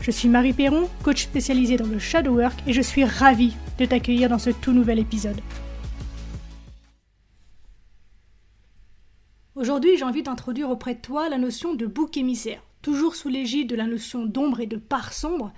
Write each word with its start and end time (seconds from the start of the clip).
Je 0.00 0.10
suis 0.10 0.28
Marie 0.28 0.52
Perron, 0.52 0.88
coach 1.02 1.24
spécialisée 1.24 1.76
dans 1.76 1.86
le 1.86 1.98
shadow 1.98 2.36
work 2.36 2.54
et 2.66 2.72
je 2.72 2.80
suis 2.80 3.04
ravie 3.04 3.56
de 3.78 3.84
t'accueillir 3.84 4.28
dans 4.28 4.38
ce 4.38 4.50
tout 4.50 4.72
nouvel 4.72 4.98
épisode. 4.98 5.40
Aujourd'hui, 9.56 9.96
j'ai 9.96 10.04
envie 10.04 10.22
d'introduire 10.22 10.70
auprès 10.70 10.94
de 10.94 11.00
toi 11.00 11.28
la 11.28 11.38
notion 11.38 11.74
de 11.74 11.86
bouc 11.86 12.16
émissaire, 12.16 12.62
toujours 12.82 13.16
sous 13.16 13.28
l'égide 13.28 13.68
de 13.68 13.74
la 13.74 13.86
notion 13.86 14.26
d'ombre 14.26 14.60
et 14.60 14.66
de 14.66 14.76
part 14.76 15.12
sombre. 15.12 15.52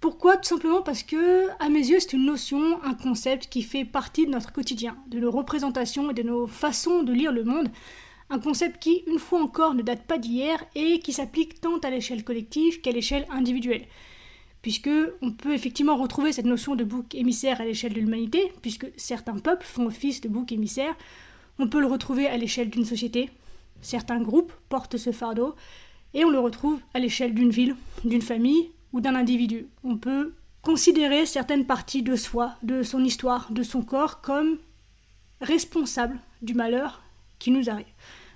Pourquoi? 0.00 0.36
Tout 0.36 0.50
simplement 0.50 0.82
parce 0.82 1.02
que, 1.02 1.48
à 1.60 1.70
mes 1.70 1.78
yeux, 1.78 1.98
c'est 1.98 2.12
une 2.12 2.26
notion, 2.26 2.78
un 2.84 2.92
concept 2.92 3.48
qui 3.48 3.62
fait 3.62 3.86
partie 3.86 4.26
de 4.26 4.30
notre 4.32 4.52
quotidien, 4.52 4.98
de 5.08 5.18
nos 5.18 5.30
représentations 5.30 6.10
et 6.10 6.14
de 6.14 6.22
nos 6.22 6.46
façons 6.46 7.02
de 7.02 7.12
lire 7.12 7.32
le 7.32 7.42
monde, 7.42 7.70
un 8.30 8.38
concept 8.38 8.82
qui, 8.82 9.04
une 9.06 9.18
fois 9.18 9.42
encore, 9.42 9.74
ne 9.74 9.82
date 9.82 10.04
pas 10.04 10.18
d'hier 10.18 10.64
et 10.74 11.00
qui 11.00 11.12
s'applique 11.12 11.60
tant 11.60 11.78
à 11.78 11.90
l'échelle 11.90 12.24
collective 12.24 12.80
qu'à 12.80 12.90
l'échelle 12.90 13.26
individuelle. 13.30 13.86
Puisque 14.62 14.90
on 15.20 15.30
peut 15.30 15.52
effectivement 15.52 15.96
retrouver 15.96 16.32
cette 16.32 16.46
notion 16.46 16.74
de 16.74 16.84
bouc 16.84 17.14
émissaire 17.14 17.60
à 17.60 17.64
l'échelle 17.64 17.92
de 17.92 18.00
l'humanité, 18.00 18.52
puisque 18.62 18.86
certains 18.96 19.38
peuples 19.38 19.66
font 19.66 19.86
office 19.86 20.22
de 20.22 20.28
bouc 20.28 20.52
émissaire, 20.52 20.96
on 21.58 21.68
peut 21.68 21.80
le 21.80 21.86
retrouver 21.86 22.26
à 22.26 22.36
l'échelle 22.36 22.70
d'une 22.70 22.86
société, 22.86 23.30
certains 23.82 24.20
groupes 24.20 24.52
portent 24.68 24.96
ce 24.96 25.12
fardeau, 25.12 25.54
et 26.14 26.24
on 26.24 26.30
le 26.30 26.38
retrouve 26.38 26.80
à 26.94 27.00
l'échelle 27.00 27.34
d'une 27.34 27.50
ville, 27.50 27.76
d'une 28.04 28.22
famille 28.22 28.70
ou 28.92 29.00
d'un 29.00 29.14
individu. 29.14 29.66
On 29.82 29.98
peut 29.98 30.32
considérer 30.62 31.26
certaines 31.26 31.66
parties 31.66 32.02
de 32.02 32.16
soi, 32.16 32.54
de 32.62 32.82
son 32.82 33.04
histoire, 33.04 33.52
de 33.52 33.62
son 33.62 33.82
corps 33.82 34.22
comme 34.22 34.56
responsables 35.40 36.18
du 36.40 36.54
malheur 36.54 37.03
nous. 37.50 37.62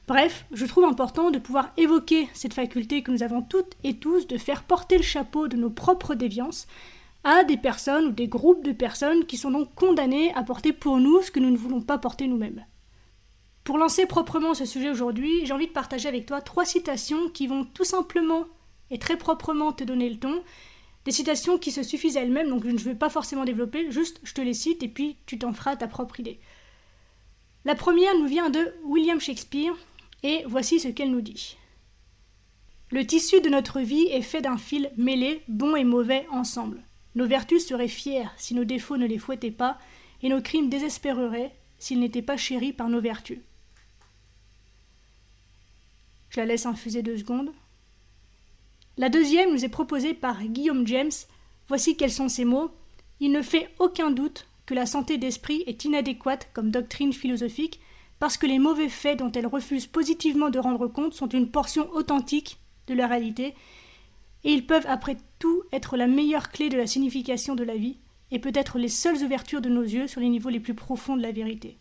Bref, 0.07 0.47
je 0.53 0.65
trouve 0.65 0.85
important 0.85 1.31
de 1.31 1.39
pouvoir 1.39 1.71
évoquer 1.77 2.29
cette 2.33 2.55
faculté 2.55 3.03
que 3.03 3.11
nous 3.11 3.23
avons 3.23 3.43
toutes 3.43 3.75
et 3.85 3.99
tous 3.99 4.27
de 4.27 4.39
faire 4.39 4.65
porter 4.65 4.97
le 4.97 5.03
chapeau 5.03 5.49
de 5.49 5.57
nos 5.57 5.71
propres 5.71 6.15
déviances 6.15 6.67
à 7.25 7.45
des 7.45 7.59
personnes 7.59 8.07
ou 8.07 8.13
des 8.13 8.29
groupes 8.29 8.65
de 8.65 8.73
personnes 8.73 9.27
qui 9.27 9.37
sont 9.37 9.51
donc 9.51 9.75
condamnées 9.75 10.33
à 10.35 10.43
porter 10.43 10.73
pour 10.73 10.99
nous 10.99 11.21
ce 11.21 11.31
que 11.31 11.41
nous 11.41 11.51
ne 11.51 11.59
voulons 11.59 11.83
pas 11.83 11.99
porter 11.99 12.27
nous-mêmes. 12.27 12.65
Pour 13.65 13.77
lancer 13.77 14.07
proprement 14.07 14.55
ce 14.55 14.65
sujet 14.65 14.89
aujourd'hui, 14.89 15.45
j'ai 15.45 15.53
envie 15.53 15.67
de 15.67 15.73
partager 15.73 16.09
avec 16.09 16.25
toi 16.25 16.41
trois 16.41 16.65
citations 16.65 17.29
qui 17.29 17.47
vont 17.47 17.67
tout 17.67 17.85
simplement 17.85 18.45
et 18.91 18.99
très 18.99 19.19
proprement 19.19 19.75
te 19.75 19.85
donner 19.85 20.09
le 20.09 20.19
ton. 20.19 20.43
Des 21.05 21.13
citations 21.13 21.59
qui 21.59 21.71
se 21.71 21.83
suffisent 21.83 22.17
à 22.17 22.23
elles-mêmes, 22.23 22.49
donc 22.49 22.65
je 22.65 22.71
ne 22.71 22.79
vais 22.79 22.95
pas 22.95 23.11
forcément 23.11 23.45
développer, 23.45 23.91
juste 23.91 24.21
je 24.23 24.33
te 24.33 24.41
les 24.41 24.55
cite 24.55 24.83
et 24.83 24.89
puis 24.89 25.19
tu 25.27 25.39
t'en 25.39 25.53
feras 25.53 25.77
ta 25.77 25.87
propre 25.87 26.19
idée. 26.21 26.41
La 27.65 27.75
première 27.75 28.17
nous 28.17 28.27
vient 28.27 28.51
de 28.51 28.75
William 28.85 29.21
Shakespeare, 29.21 29.75
et 30.23 30.45
voici 30.47 30.81
ce 30.81 30.89
qu'elle 30.89 31.11
nous 31.11 31.21
dit. 31.21 31.57
Le 32.91 33.07
tissu 33.07 33.41
de 33.41 33.51
notre 33.51 33.81
vie 33.81 34.07
est 34.07 34.23
fait 34.23 34.41
d'un 34.41 34.57
fil 34.57 34.91
mêlé, 34.97 35.43
bon 35.49 35.77
et 35.77 35.85
mauvais 35.85 36.27
ensemble. 36.31 36.83
Nos 37.15 37.27
vertus 37.27 37.67
seraient 37.67 37.89
fières 37.89 38.33
si 38.37 38.55
nos 38.55 38.65
défauts 38.65 38.97
ne 38.97 39.07
les 39.07 39.19
fouettaient 39.19 39.51
pas, 39.51 39.79
et 40.23 40.29
nos 40.29 40.41
crimes 40.41 40.69
désespéreraient 40.69 41.55
s'ils 41.79 42.01
n'étaient 42.01 42.23
pas 42.23 42.37
chéris 42.37 42.73
par 42.73 42.89
nos 42.89 43.01
vertus. 43.01 43.41
Je 46.31 46.41
la 46.41 46.47
laisse 46.47 46.67
infuser 46.67 47.03
deux 47.03 47.19
secondes. 47.19 47.53
La 48.97 49.09
deuxième 49.11 49.53
nous 49.53 49.65
est 49.65 49.69
proposée 49.69 50.15
par 50.15 50.43
Guillaume 50.43 50.87
James. 50.87 51.13
Voici 51.69 51.97
quels 51.97 52.13
sont 52.13 52.29
ces 52.29 52.45
mots. 52.45 52.71
Il 53.21 53.31
ne 53.31 53.43
fait 53.43 53.71
aucun 53.79 54.11
doute 54.11 54.48
que 54.69 54.75
la 54.75 54.85
santé 54.85 55.17
d'esprit 55.17 55.65
est 55.67 55.87
inadéquate 55.87 56.51
comme 56.53 56.71
doctrine 56.71 57.15
philosophique 57.15 57.81
parce 58.19 58.37
que 58.37 58.45
les 58.45 58.59
mauvais 58.59 58.91
faits 58.91 59.19
dont 59.19 59.33
elle 59.33 59.47
refuse 59.47 59.87
positivement 59.87 60.51
de 60.51 60.59
rendre 60.59 60.89
compte 60.89 61.15
sont 61.15 61.29
une 61.29 61.51
portion 61.51 61.91
authentique 61.93 62.59
de 62.87 62.93
la 62.93 63.07
réalité, 63.07 63.55
et 64.45 64.53
ils 64.53 64.67
peuvent 64.67 64.87
après 64.87 65.17
tout 65.39 65.63
être 65.73 65.97
la 65.97 66.07
meilleure 66.07 66.51
clé 66.51 66.69
de 66.69 66.77
la 66.77 66.87
signification 66.87 67.55
de 67.55 67.65
la 67.65 67.77
vie, 67.77 67.97
et 68.31 68.39
peut-être 68.39 68.79
les 68.79 68.91
seules 68.91 69.25
ouvertures 69.25 69.63
de 69.63 69.71
nos 69.71 69.83
yeux 69.83 70.07
sur 70.07 70.21
les 70.21 70.29
niveaux 70.29 70.51
les 70.51 70.61
plus 70.61 70.75
profonds 70.75 71.17
de 71.17 71.23
la 71.23 71.33
vérité. 71.33 71.79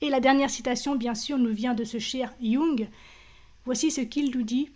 Et 0.00 0.08
la 0.08 0.20
dernière 0.20 0.50
citation, 0.50 0.94
bien 0.94 1.16
sûr, 1.16 1.36
nous 1.36 1.52
vient 1.52 1.74
de 1.74 1.82
ce 1.82 1.98
cher 1.98 2.32
Jung. 2.40 2.88
Voici 3.64 3.90
ce 3.90 4.02
qu'il 4.02 4.30
nous 4.30 4.44
dit. 4.44 4.68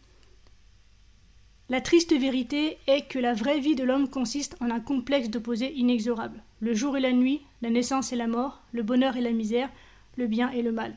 La 1.72 1.80
triste 1.80 2.12
vérité 2.12 2.76
est 2.86 3.08
que 3.08 3.18
la 3.18 3.32
vraie 3.32 3.58
vie 3.58 3.74
de 3.74 3.82
l'homme 3.82 4.10
consiste 4.10 4.58
en 4.60 4.68
un 4.68 4.78
complexe 4.78 5.30
d'opposés 5.30 5.72
inexorables. 5.72 6.42
Le 6.60 6.74
jour 6.74 6.98
et 6.98 7.00
la 7.00 7.12
nuit, 7.12 7.40
la 7.62 7.70
naissance 7.70 8.12
et 8.12 8.16
la 8.16 8.26
mort, 8.26 8.60
le 8.72 8.82
bonheur 8.82 9.16
et 9.16 9.22
la 9.22 9.30
misère, 9.30 9.70
le 10.18 10.26
bien 10.26 10.50
et 10.50 10.60
le 10.60 10.70
mal. 10.70 10.94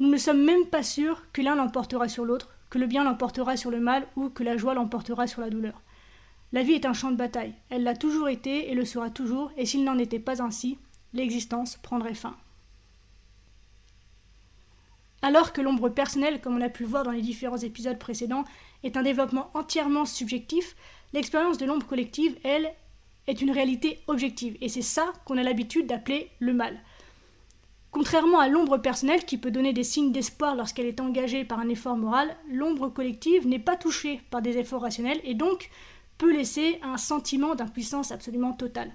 Nous 0.00 0.08
ne 0.08 0.16
sommes 0.16 0.44
même 0.44 0.66
pas 0.66 0.82
sûrs 0.82 1.22
que 1.32 1.42
l'un 1.42 1.54
l'emportera 1.54 2.08
sur 2.08 2.24
l'autre, 2.24 2.56
que 2.70 2.78
le 2.78 2.88
bien 2.88 3.04
l'emportera 3.04 3.56
sur 3.56 3.70
le 3.70 3.78
mal 3.78 4.08
ou 4.16 4.30
que 4.30 4.42
la 4.42 4.56
joie 4.56 4.74
l'emportera 4.74 5.28
sur 5.28 5.42
la 5.42 5.50
douleur. 5.50 5.80
La 6.52 6.64
vie 6.64 6.72
est 6.72 6.84
un 6.84 6.92
champ 6.92 7.12
de 7.12 7.16
bataille, 7.16 7.54
elle 7.70 7.84
l'a 7.84 7.94
toujours 7.94 8.28
été 8.28 8.72
et 8.72 8.74
le 8.74 8.84
sera 8.84 9.10
toujours, 9.10 9.52
et 9.56 9.64
s'il 9.64 9.84
n'en 9.84 9.96
était 9.96 10.18
pas 10.18 10.42
ainsi, 10.42 10.76
l'existence 11.12 11.76
prendrait 11.76 12.14
fin. 12.14 12.36
Alors 15.22 15.52
que 15.52 15.60
l'ombre 15.60 15.88
personnelle, 15.88 16.40
comme 16.40 16.56
on 16.56 16.60
a 16.60 16.68
pu 16.68 16.82
le 16.82 16.88
voir 16.88 17.04
dans 17.04 17.10
les 17.10 17.22
différents 17.22 17.56
épisodes 17.56 17.98
précédents, 17.98 18.44
est 18.84 18.96
un 18.96 19.02
développement 19.02 19.50
entièrement 19.54 20.04
subjectif, 20.04 20.76
l'expérience 21.12 21.58
de 21.58 21.66
l'ombre 21.66 21.86
collective, 21.86 22.36
elle, 22.44 22.72
est 23.26 23.40
une 23.40 23.50
réalité 23.50 24.00
objective. 24.06 24.56
Et 24.60 24.68
c'est 24.68 24.82
ça 24.82 25.12
qu'on 25.24 25.38
a 25.38 25.42
l'habitude 25.42 25.86
d'appeler 25.86 26.30
le 26.38 26.52
mal. 26.52 26.78
Contrairement 27.90 28.40
à 28.40 28.48
l'ombre 28.48 28.76
personnelle 28.78 29.24
qui 29.24 29.38
peut 29.38 29.50
donner 29.50 29.72
des 29.72 29.82
signes 29.82 30.12
d'espoir 30.12 30.54
lorsqu'elle 30.54 30.86
est 30.86 31.00
engagée 31.00 31.44
par 31.44 31.58
un 31.58 31.68
effort 31.68 31.96
moral, 31.96 32.36
l'ombre 32.50 32.88
collective 32.88 33.46
n'est 33.46 33.58
pas 33.58 33.76
touchée 33.76 34.20
par 34.30 34.42
des 34.42 34.58
efforts 34.58 34.82
rationnels 34.82 35.20
et 35.24 35.34
donc 35.34 35.70
peut 36.18 36.32
laisser 36.32 36.78
un 36.82 36.98
sentiment 36.98 37.54
d'impuissance 37.54 38.12
absolument 38.12 38.52
totale. 38.52 38.92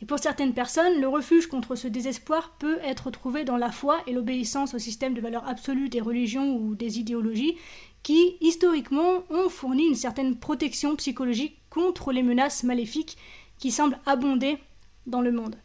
Et 0.00 0.06
pour 0.06 0.18
certaines 0.18 0.54
personnes, 0.54 1.00
le 1.00 1.08
refuge 1.08 1.48
contre 1.48 1.74
ce 1.74 1.88
désespoir 1.88 2.54
peut 2.58 2.78
être 2.84 3.10
trouvé 3.10 3.44
dans 3.44 3.56
la 3.56 3.72
foi 3.72 4.00
et 4.06 4.12
l'obéissance 4.12 4.74
au 4.74 4.78
système 4.78 5.14
de 5.14 5.20
valeurs 5.20 5.48
absolues 5.48 5.88
des 5.88 6.00
religions 6.00 6.56
ou 6.56 6.76
des 6.76 7.00
idéologies 7.00 7.56
qui, 8.04 8.36
historiquement, 8.40 9.24
ont 9.30 9.48
fourni 9.48 9.86
une 9.86 9.96
certaine 9.96 10.38
protection 10.38 10.94
psychologique 10.96 11.58
contre 11.68 12.12
les 12.12 12.22
menaces 12.22 12.62
maléfiques 12.62 13.18
qui 13.58 13.72
semblent 13.72 13.98
abonder 14.06 14.58
dans 15.06 15.20
le 15.20 15.32
monde. 15.32 15.56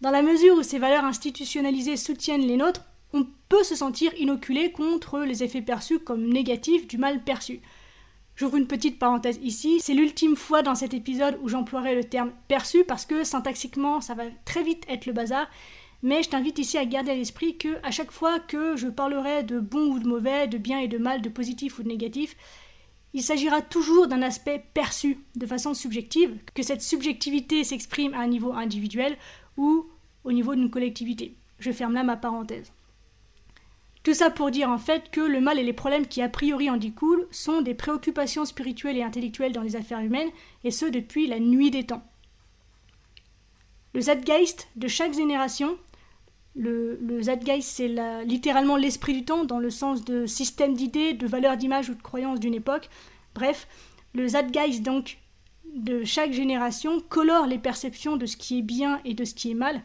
Dans 0.00 0.10
la 0.10 0.22
mesure 0.22 0.56
où 0.56 0.62
ces 0.62 0.78
valeurs 0.78 1.04
institutionnalisées 1.04 1.96
soutiennent 1.96 2.46
les 2.46 2.56
nôtres, 2.56 2.84
on 3.12 3.26
peut 3.48 3.64
se 3.64 3.74
sentir 3.74 4.12
inoculé 4.18 4.70
contre 4.70 5.20
les 5.20 5.42
effets 5.42 5.62
perçus 5.62 5.98
comme 5.98 6.28
négatifs 6.28 6.86
du 6.86 6.98
mal 6.98 7.22
perçu. 7.22 7.60
J'ouvre 8.36 8.56
une 8.56 8.66
petite 8.66 8.98
parenthèse 8.98 9.38
ici, 9.42 9.78
c'est 9.80 9.94
l'ultime 9.94 10.34
fois 10.34 10.62
dans 10.62 10.74
cet 10.74 10.92
épisode 10.92 11.38
où 11.40 11.48
j'emploierai 11.48 11.94
le 11.94 12.02
terme 12.02 12.32
perçu 12.48 12.84
parce 12.84 13.06
que 13.06 13.22
syntaxiquement 13.22 14.00
ça 14.00 14.14
va 14.14 14.24
très 14.44 14.64
vite 14.64 14.84
être 14.88 15.06
le 15.06 15.12
bazar, 15.12 15.46
mais 16.02 16.22
je 16.24 16.30
t'invite 16.30 16.58
ici 16.58 16.76
à 16.76 16.84
garder 16.84 17.12
à 17.12 17.14
l'esprit 17.14 17.56
que 17.56 17.78
à 17.84 17.92
chaque 17.92 18.10
fois 18.10 18.40
que 18.40 18.74
je 18.76 18.88
parlerai 18.88 19.44
de 19.44 19.60
bon 19.60 19.86
ou 19.86 20.00
de 20.00 20.08
mauvais, 20.08 20.48
de 20.48 20.58
bien 20.58 20.80
et 20.80 20.88
de 20.88 20.98
mal, 20.98 21.22
de 21.22 21.28
positif 21.28 21.78
ou 21.78 21.84
de 21.84 21.88
négatif, 21.88 22.36
il 23.12 23.22
s'agira 23.22 23.62
toujours 23.62 24.08
d'un 24.08 24.22
aspect 24.22 24.64
perçu 24.74 25.20
de 25.36 25.46
façon 25.46 25.72
subjective, 25.72 26.36
que 26.54 26.64
cette 26.64 26.82
subjectivité 26.82 27.62
s'exprime 27.62 28.14
à 28.14 28.18
un 28.18 28.26
niveau 28.26 28.52
individuel 28.52 29.16
ou 29.56 29.86
au 30.24 30.32
niveau 30.32 30.56
d'une 30.56 30.70
collectivité. 30.70 31.36
Je 31.60 31.70
ferme 31.70 31.94
là 31.94 32.02
ma 32.02 32.16
parenthèse. 32.16 32.72
Tout 34.04 34.12
ça 34.12 34.30
pour 34.30 34.50
dire 34.50 34.68
en 34.68 34.76
fait 34.76 35.10
que 35.10 35.22
le 35.22 35.40
mal 35.40 35.58
et 35.58 35.62
les 35.62 35.72
problèmes 35.72 36.06
qui 36.06 36.20
a 36.20 36.28
priori 36.28 36.68
en 36.68 36.76
découlent 36.76 37.26
sont 37.30 37.62
des 37.62 37.72
préoccupations 37.72 38.44
spirituelles 38.44 38.98
et 38.98 39.02
intellectuelles 39.02 39.52
dans 39.52 39.62
les 39.62 39.76
affaires 39.76 40.00
humaines, 40.00 40.28
et 40.62 40.70
ce 40.70 40.84
depuis 40.84 41.26
la 41.26 41.40
nuit 41.40 41.70
des 41.70 41.84
temps. 41.84 42.04
Le 43.94 44.02
Zeitgeist 44.02 44.68
de 44.76 44.88
chaque 44.88 45.14
génération, 45.14 45.78
le, 46.54 46.98
le 47.00 47.22
Zeitgeist 47.22 47.70
c'est 47.70 48.24
littéralement 48.24 48.76
l'esprit 48.76 49.14
du 49.14 49.24
temps 49.24 49.46
dans 49.46 49.58
le 49.58 49.70
sens 49.70 50.04
de 50.04 50.26
système 50.26 50.74
d'idées, 50.74 51.14
de 51.14 51.26
valeurs 51.26 51.56
d'image 51.56 51.88
ou 51.88 51.94
de 51.94 52.02
croyances 52.02 52.40
d'une 52.40 52.54
époque. 52.54 52.90
Bref, 53.34 53.66
le 54.12 54.28
Zeitgeist 54.28 54.82
donc 54.82 55.16
de 55.74 56.04
chaque 56.04 56.32
génération 56.32 57.00
colore 57.08 57.46
les 57.46 57.58
perceptions 57.58 58.18
de 58.18 58.26
ce 58.26 58.36
qui 58.36 58.58
est 58.58 58.62
bien 58.62 59.00
et 59.06 59.14
de 59.14 59.24
ce 59.24 59.34
qui 59.34 59.50
est 59.50 59.54
mal, 59.54 59.80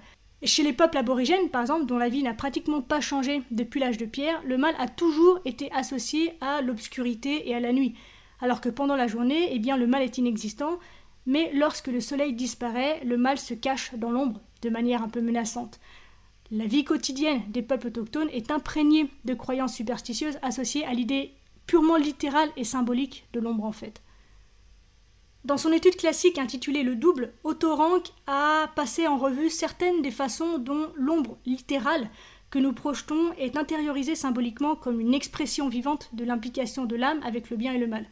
chez 0.48 0.64
les 0.64 0.74
peuples 0.74 0.98
aborigènes, 0.98 1.50
par 1.50 1.62
exemple, 1.62 1.86
dont 1.86 1.98
la 1.98 2.10
vie 2.10 2.24
n'a 2.24 2.34
pratiquement 2.34 2.82
pas 2.82 3.02
changé 3.02 3.42
depuis 3.52 3.80
l'âge 3.80 3.98
de 3.98 4.06
pierre, 4.06 4.42
le 4.46 4.58
mal 4.58 4.74
a 4.80 4.88
toujours 4.88 5.40
été 5.46 5.72
associé 5.74 6.34
à 6.40 6.62
l'obscurité 6.62 7.50
et 7.50 7.56
à 7.56 7.60
la 7.60 7.74
nuit, 7.74 7.96
alors 8.40 8.62
que 8.62 8.70
pendant 8.70 8.96
la 8.96 9.08
journée, 9.08 9.50
eh 9.52 9.60
bien, 9.60 9.76
le 9.76 9.88
mal 9.88 10.02
est 10.02 10.18
inexistant, 10.18 10.80
mais 11.26 11.52
lorsque 11.54 11.88
le 11.88 12.00
soleil 12.00 12.34
disparaît, 12.34 13.02
le 13.04 13.18
mal 13.18 13.38
se 13.38 13.54
cache 13.54 13.94
dans 13.96 14.12
l'ombre 14.12 14.40
de 14.62 14.70
manière 14.70 15.04
un 15.04 15.10
peu 15.10 15.22
menaçante. 15.22 15.80
La 16.52 16.66
vie 16.66 16.84
quotidienne 16.84 17.44
des 17.50 17.62
peuples 17.62 17.88
autochtones 17.88 18.30
est 18.32 18.50
imprégnée 18.50 19.12
de 19.26 19.34
croyances 19.34 19.76
superstitieuses 19.76 20.40
associées 20.42 20.86
à 20.86 20.94
l'idée 20.94 21.34
purement 21.68 21.98
littérale 21.98 22.50
et 22.58 22.64
symbolique 22.64 23.28
de 23.34 23.40
l'ombre 23.40 23.66
en 23.66 23.72
fait. 23.72 24.02
Dans 25.46 25.58
son 25.58 25.72
étude 25.72 25.96
classique 25.96 26.38
intitulée 26.38 26.84
Le 26.84 26.96
double, 26.96 27.32
Otto 27.46 27.74
Rank 27.74 28.10
a 28.28 28.70
passé 28.76 29.08
en 29.08 29.18
revue 29.18 29.50
certaines 29.50 30.02
des 30.02 30.12
façons 30.12 30.58
dont 30.58 30.92
l'ombre 30.96 31.38
littérale 31.46 32.10
que 32.50 32.60
nous 32.60 32.74
projetons 32.74 33.32
est 33.38 33.56
intériorisée 33.56 34.16
symboliquement 34.16 34.76
comme 34.76 35.00
une 35.00 35.14
expression 35.14 35.70
vivante 35.70 36.10
de 36.14 36.26
l'implication 36.26 36.86
de 36.86 36.98
l'âme 36.98 37.22
avec 37.24 37.50
le 37.50 37.58
bien 37.58 37.74
et 37.74 37.78
le 37.78 37.88
mal. 37.88 38.06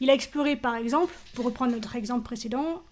Il 0.00 0.10
a 0.10 0.14
exploré 0.14 0.56
par 0.56 0.76
exemple, 0.76 1.14
pour 1.34 1.46
reprendre 1.46 1.72
notre 1.72 1.96
exemple 1.96 2.24
précédent, 2.24 2.82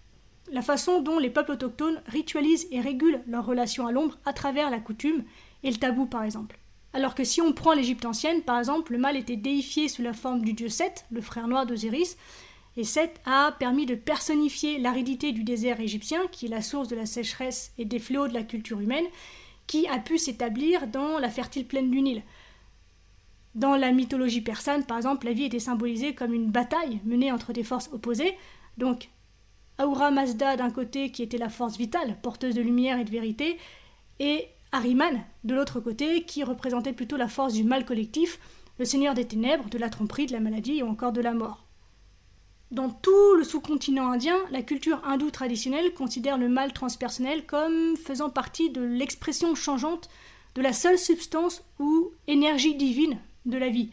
la 0.51 0.63
façon 0.63 1.01
dont 1.01 1.19
les 1.19 1.29
peuples 1.29 1.51
autochtones 1.51 2.01
ritualisent 2.07 2.67
et 2.71 2.81
régulent 2.81 3.21
leur 3.27 3.45
relation 3.45 3.85
à 3.85 3.91
l'ombre 3.91 4.17
à 4.25 4.33
travers 4.33 4.71
la 4.71 4.79
coutume 4.79 5.23
et 5.61 5.69
le 5.69 5.77
tabou 5.77 6.07
par 6.07 6.23
exemple. 6.23 6.57
Alors 6.93 7.13
que 7.13 7.23
si 7.23 7.41
on 7.41 7.53
prend 7.53 7.73
l'Égypte 7.73 8.05
ancienne, 8.05 8.41
par 8.41 8.57
exemple, 8.57 8.91
le 8.93 8.97
mal 8.97 9.15
était 9.15 9.37
déifié 9.37 9.87
sous 9.87 10.01
la 10.01 10.13
forme 10.13 10.41
du 10.41 10.53
dieu 10.53 10.67
Seth, 10.67 11.05
le 11.11 11.21
frère 11.21 11.47
noir 11.47 11.65
d'Osiris, 11.65 12.17
et 12.77 12.83
Seth 12.83 13.19
a 13.25 13.51
permis 13.59 13.85
de 13.85 13.95
personnifier 13.95 14.79
l'aridité 14.79 15.31
du 15.33 15.43
désert 15.43 15.79
égyptien, 15.79 16.21
qui 16.31 16.45
est 16.45 16.49
la 16.49 16.61
source 16.61 16.87
de 16.87 16.95
la 16.95 17.05
sécheresse 17.05 17.73
et 17.77 17.85
des 17.85 17.99
fléaux 17.99 18.27
de 18.27 18.33
la 18.33 18.43
culture 18.43 18.79
humaine, 18.79 19.05
qui 19.67 19.87
a 19.87 19.99
pu 19.99 20.17
s'établir 20.17 20.87
dans 20.87 21.17
la 21.17 21.29
fertile 21.29 21.65
plaine 21.65 21.91
du 21.91 22.01
Nil. 22.01 22.23
Dans 23.55 23.75
la 23.75 23.91
mythologie 23.91 24.41
persane, 24.41 24.85
par 24.85 24.97
exemple, 24.97 25.25
la 25.25 25.33
vie 25.33 25.45
était 25.45 25.59
symbolisée 25.59 26.15
comme 26.15 26.33
une 26.33 26.49
bataille 26.49 27.01
menée 27.03 27.31
entre 27.31 27.51
des 27.51 27.63
forces 27.63 27.89
opposées, 27.91 28.37
donc 28.77 29.09
Ahura 29.77 30.11
Mazda 30.11 30.55
d'un 30.55 30.69
côté 30.69 31.11
qui 31.11 31.23
était 31.23 31.37
la 31.37 31.49
force 31.49 31.77
vitale, 31.77 32.17
porteuse 32.21 32.55
de 32.55 32.61
lumière 32.61 32.99
et 32.99 33.03
de 33.03 33.11
vérité, 33.11 33.57
et 34.19 34.47
Ahriman 34.71 35.21
de 35.43 35.53
l'autre 35.53 35.81
côté 35.81 36.23
qui 36.23 36.43
représentait 36.43 36.93
plutôt 36.93 37.17
la 37.17 37.27
force 37.27 37.53
du 37.53 37.65
mal 37.65 37.83
collectif, 37.83 38.39
le 38.79 38.85
seigneur 38.85 39.13
des 39.13 39.25
ténèbres, 39.25 39.69
de 39.69 39.77
la 39.77 39.89
tromperie, 39.89 40.27
de 40.27 40.31
la 40.31 40.39
maladie 40.39 40.81
ou 40.81 40.87
encore 40.87 41.11
de 41.11 41.21
la 41.21 41.33
mort. 41.33 41.65
Dans 42.71 42.89
tout 42.89 43.35
le 43.35 43.43
sous-continent 43.43 44.11
indien, 44.11 44.37
la 44.49 44.61
culture 44.61 45.01
hindoue 45.05 45.31
traditionnelle 45.31 45.93
considère 45.93 46.37
le 46.37 46.47
mal 46.47 46.71
transpersonnel 46.71 47.45
comme 47.45 47.97
faisant 47.97 48.29
partie 48.29 48.69
de 48.69 48.81
l'expression 48.81 49.55
changeante 49.55 50.09
de 50.55 50.61
la 50.61 50.73
seule 50.73 50.97
substance 50.97 51.63
ou 51.79 52.11
énergie 52.27 52.75
divine 52.75 53.19
de 53.45 53.57
la 53.57 53.69
vie, 53.69 53.89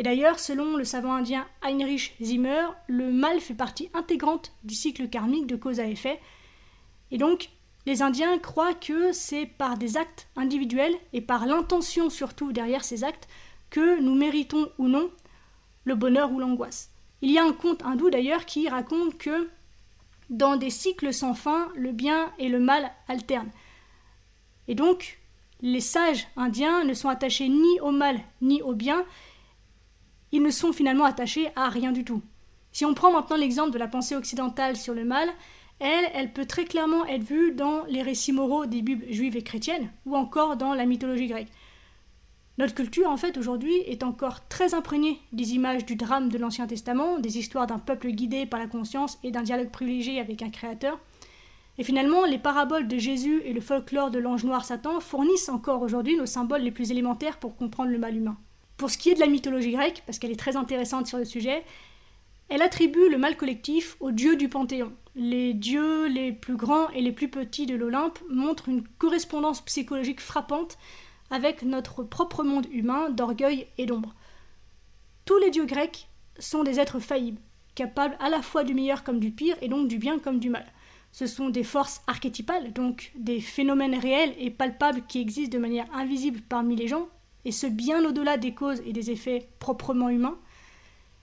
et 0.00 0.02
d'ailleurs, 0.02 0.38
selon 0.38 0.78
le 0.78 0.84
savant 0.84 1.12
indien 1.12 1.46
Heinrich 1.60 2.14
Zimmer, 2.22 2.68
le 2.86 3.12
mal 3.12 3.38
fait 3.38 3.52
partie 3.52 3.90
intégrante 3.92 4.50
du 4.64 4.74
cycle 4.74 5.10
karmique 5.10 5.46
de 5.46 5.56
cause 5.56 5.78
à 5.78 5.86
effet. 5.86 6.18
Et 7.10 7.18
donc, 7.18 7.50
les 7.84 8.00
Indiens 8.00 8.38
croient 8.38 8.72
que 8.72 9.12
c'est 9.12 9.44
par 9.44 9.76
des 9.76 9.98
actes 9.98 10.28
individuels 10.36 10.94
et 11.12 11.20
par 11.20 11.44
l'intention 11.44 12.08
surtout 12.08 12.50
derrière 12.50 12.82
ces 12.82 13.04
actes 13.04 13.28
que 13.68 14.00
nous 14.00 14.14
méritons 14.14 14.70
ou 14.78 14.88
non 14.88 15.10
le 15.84 15.94
bonheur 15.94 16.32
ou 16.32 16.38
l'angoisse. 16.38 16.89
Il 17.22 17.30
y 17.30 17.38
a 17.38 17.44
un 17.44 17.52
conte 17.52 17.84
hindou 17.84 18.10
d'ailleurs 18.10 18.46
qui 18.46 18.68
raconte 18.68 19.18
que 19.18 19.48
dans 20.30 20.56
des 20.56 20.70
cycles 20.70 21.12
sans 21.12 21.34
fin, 21.34 21.68
le 21.74 21.92
bien 21.92 22.32
et 22.38 22.48
le 22.48 22.60
mal 22.60 22.90
alternent. 23.08 23.50
Et 24.68 24.74
donc, 24.74 25.18
les 25.60 25.80
sages 25.80 26.28
indiens 26.36 26.84
ne 26.84 26.94
sont 26.94 27.08
attachés 27.08 27.48
ni 27.48 27.80
au 27.80 27.90
mal 27.90 28.20
ni 28.40 28.62
au 28.62 28.74
bien, 28.74 29.04
ils 30.32 30.42
ne 30.42 30.50
sont 30.50 30.72
finalement 30.72 31.04
attachés 31.04 31.48
à 31.56 31.68
rien 31.68 31.92
du 31.92 32.04
tout. 32.04 32.22
Si 32.72 32.84
on 32.84 32.94
prend 32.94 33.12
maintenant 33.12 33.36
l'exemple 33.36 33.72
de 33.72 33.78
la 33.78 33.88
pensée 33.88 34.14
occidentale 34.14 34.76
sur 34.76 34.94
le 34.94 35.04
mal, 35.04 35.28
elle, 35.80 36.32
peut 36.32 36.46
très 36.46 36.66
clairement 36.66 37.06
être 37.06 37.22
vue 37.22 37.52
dans 37.52 37.84
les 37.88 38.02
récits 38.02 38.32
moraux 38.32 38.66
des 38.66 38.82
Bibles 38.82 39.06
juives 39.10 39.36
et 39.36 39.42
chrétiennes, 39.42 39.90
ou 40.04 40.14
encore 40.14 40.56
dans 40.56 40.74
la 40.74 40.84
mythologie 40.84 41.26
grecque. 41.26 41.48
Notre 42.58 42.74
culture, 42.74 43.08
en 43.08 43.16
fait, 43.16 43.38
aujourd'hui, 43.38 43.74
est 43.86 44.02
encore 44.02 44.46
très 44.48 44.74
imprégnée 44.74 45.18
des 45.32 45.54
images 45.54 45.86
du 45.86 45.96
drame 45.96 46.28
de 46.28 46.38
l'Ancien 46.38 46.66
Testament, 46.66 47.18
des 47.18 47.38
histoires 47.38 47.66
d'un 47.66 47.78
peuple 47.78 48.10
guidé 48.10 48.44
par 48.44 48.60
la 48.60 48.66
conscience 48.66 49.18
et 49.22 49.30
d'un 49.30 49.42
dialogue 49.42 49.70
privilégié 49.70 50.20
avec 50.20 50.42
un 50.42 50.50
créateur. 50.50 50.98
Et 51.78 51.84
finalement, 51.84 52.26
les 52.26 52.38
paraboles 52.38 52.88
de 52.88 52.98
Jésus 52.98 53.40
et 53.46 53.54
le 53.54 53.60
folklore 53.62 54.10
de 54.10 54.18
l'ange 54.18 54.44
noir 54.44 54.64
Satan 54.64 55.00
fournissent 55.00 55.48
encore 55.48 55.80
aujourd'hui 55.80 56.16
nos 56.16 56.26
symboles 56.26 56.60
les 56.60 56.70
plus 56.70 56.90
élémentaires 56.90 57.38
pour 57.38 57.56
comprendre 57.56 57.90
le 57.90 57.98
mal 57.98 58.14
humain. 58.14 58.36
Pour 58.76 58.90
ce 58.90 58.98
qui 58.98 59.10
est 59.10 59.14
de 59.14 59.20
la 59.20 59.26
mythologie 59.26 59.72
grecque, 59.72 60.02
parce 60.04 60.18
qu'elle 60.18 60.32
est 60.32 60.38
très 60.38 60.56
intéressante 60.56 61.06
sur 61.06 61.16
le 61.16 61.24
sujet, 61.24 61.64
elle 62.50 62.62
attribue 62.62 63.08
le 63.08 63.16
mal 63.16 63.36
collectif 63.36 63.96
aux 64.00 64.10
dieux 64.10 64.36
du 64.36 64.48
Panthéon. 64.48 64.92
Les 65.14 65.54
dieux 65.54 66.06
les 66.08 66.32
plus 66.32 66.56
grands 66.56 66.90
et 66.90 67.00
les 67.00 67.12
plus 67.12 67.28
petits 67.28 67.66
de 67.66 67.76
l'Olympe 67.76 68.18
montrent 68.28 68.68
une 68.68 68.82
correspondance 68.98 69.64
psychologique 69.64 70.20
frappante 70.20 70.76
avec 71.30 71.62
notre 71.62 72.02
propre 72.02 72.42
monde 72.42 72.66
humain 72.70 73.10
d'orgueil 73.10 73.66
et 73.78 73.86
d'ombre. 73.86 74.14
Tous 75.24 75.38
les 75.38 75.50
dieux 75.50 75.66
grecs 75.66 76.08
sont 76.38 76.64
des 76.64 76.80
êtres 76.80 76.98
faillibles, 76.98 77.40
capables 77.74 78.16
à 78.20 78.28
la 78.28 78.42
fois 78.42 78.64
du 78.64 78.74
meilleur 78.74 79.04
comme 79.04 79.20
du 79.20 79.30
pire 79.30 79.56
et 79.62 79.68
donc 79.68 79.88
du 79.88 79.98
bien 79.98 80.18
comme 80.18 80.40
du 80.40 80.50
mal. 80.50 80.66
Ce 81.12 81.26
sont 81.26 81.50
des 81.50 81.64
forces 81.64 82.02
archétypales, 82.06 82.72
donc 82.72 83.12
des 83.16 83.40
phénomènes 83.40 83.98
réels 83.98 84.34
et 84.38 84.50
palpables 84.50 85.02
qui 85.08 85.20
existent 85.20 85.56
de 85.56 85.62
manière 85.62 85.92
invisible 85.92 86.40
parmi 86.48 86.76
les 86.76 86.88
gens, 86.88 87.08
et 87.44 87.52
ce 87.52 87.66
bien 87.66 88.04
au-delà 88.04 88.36
des 88.36 88.54
causes 88.54 88.82
et 88.86 88.92
des 88.92 89.10
effets 89.10 89.48
proprement 89.58 90.08
humains. 90.08 90.38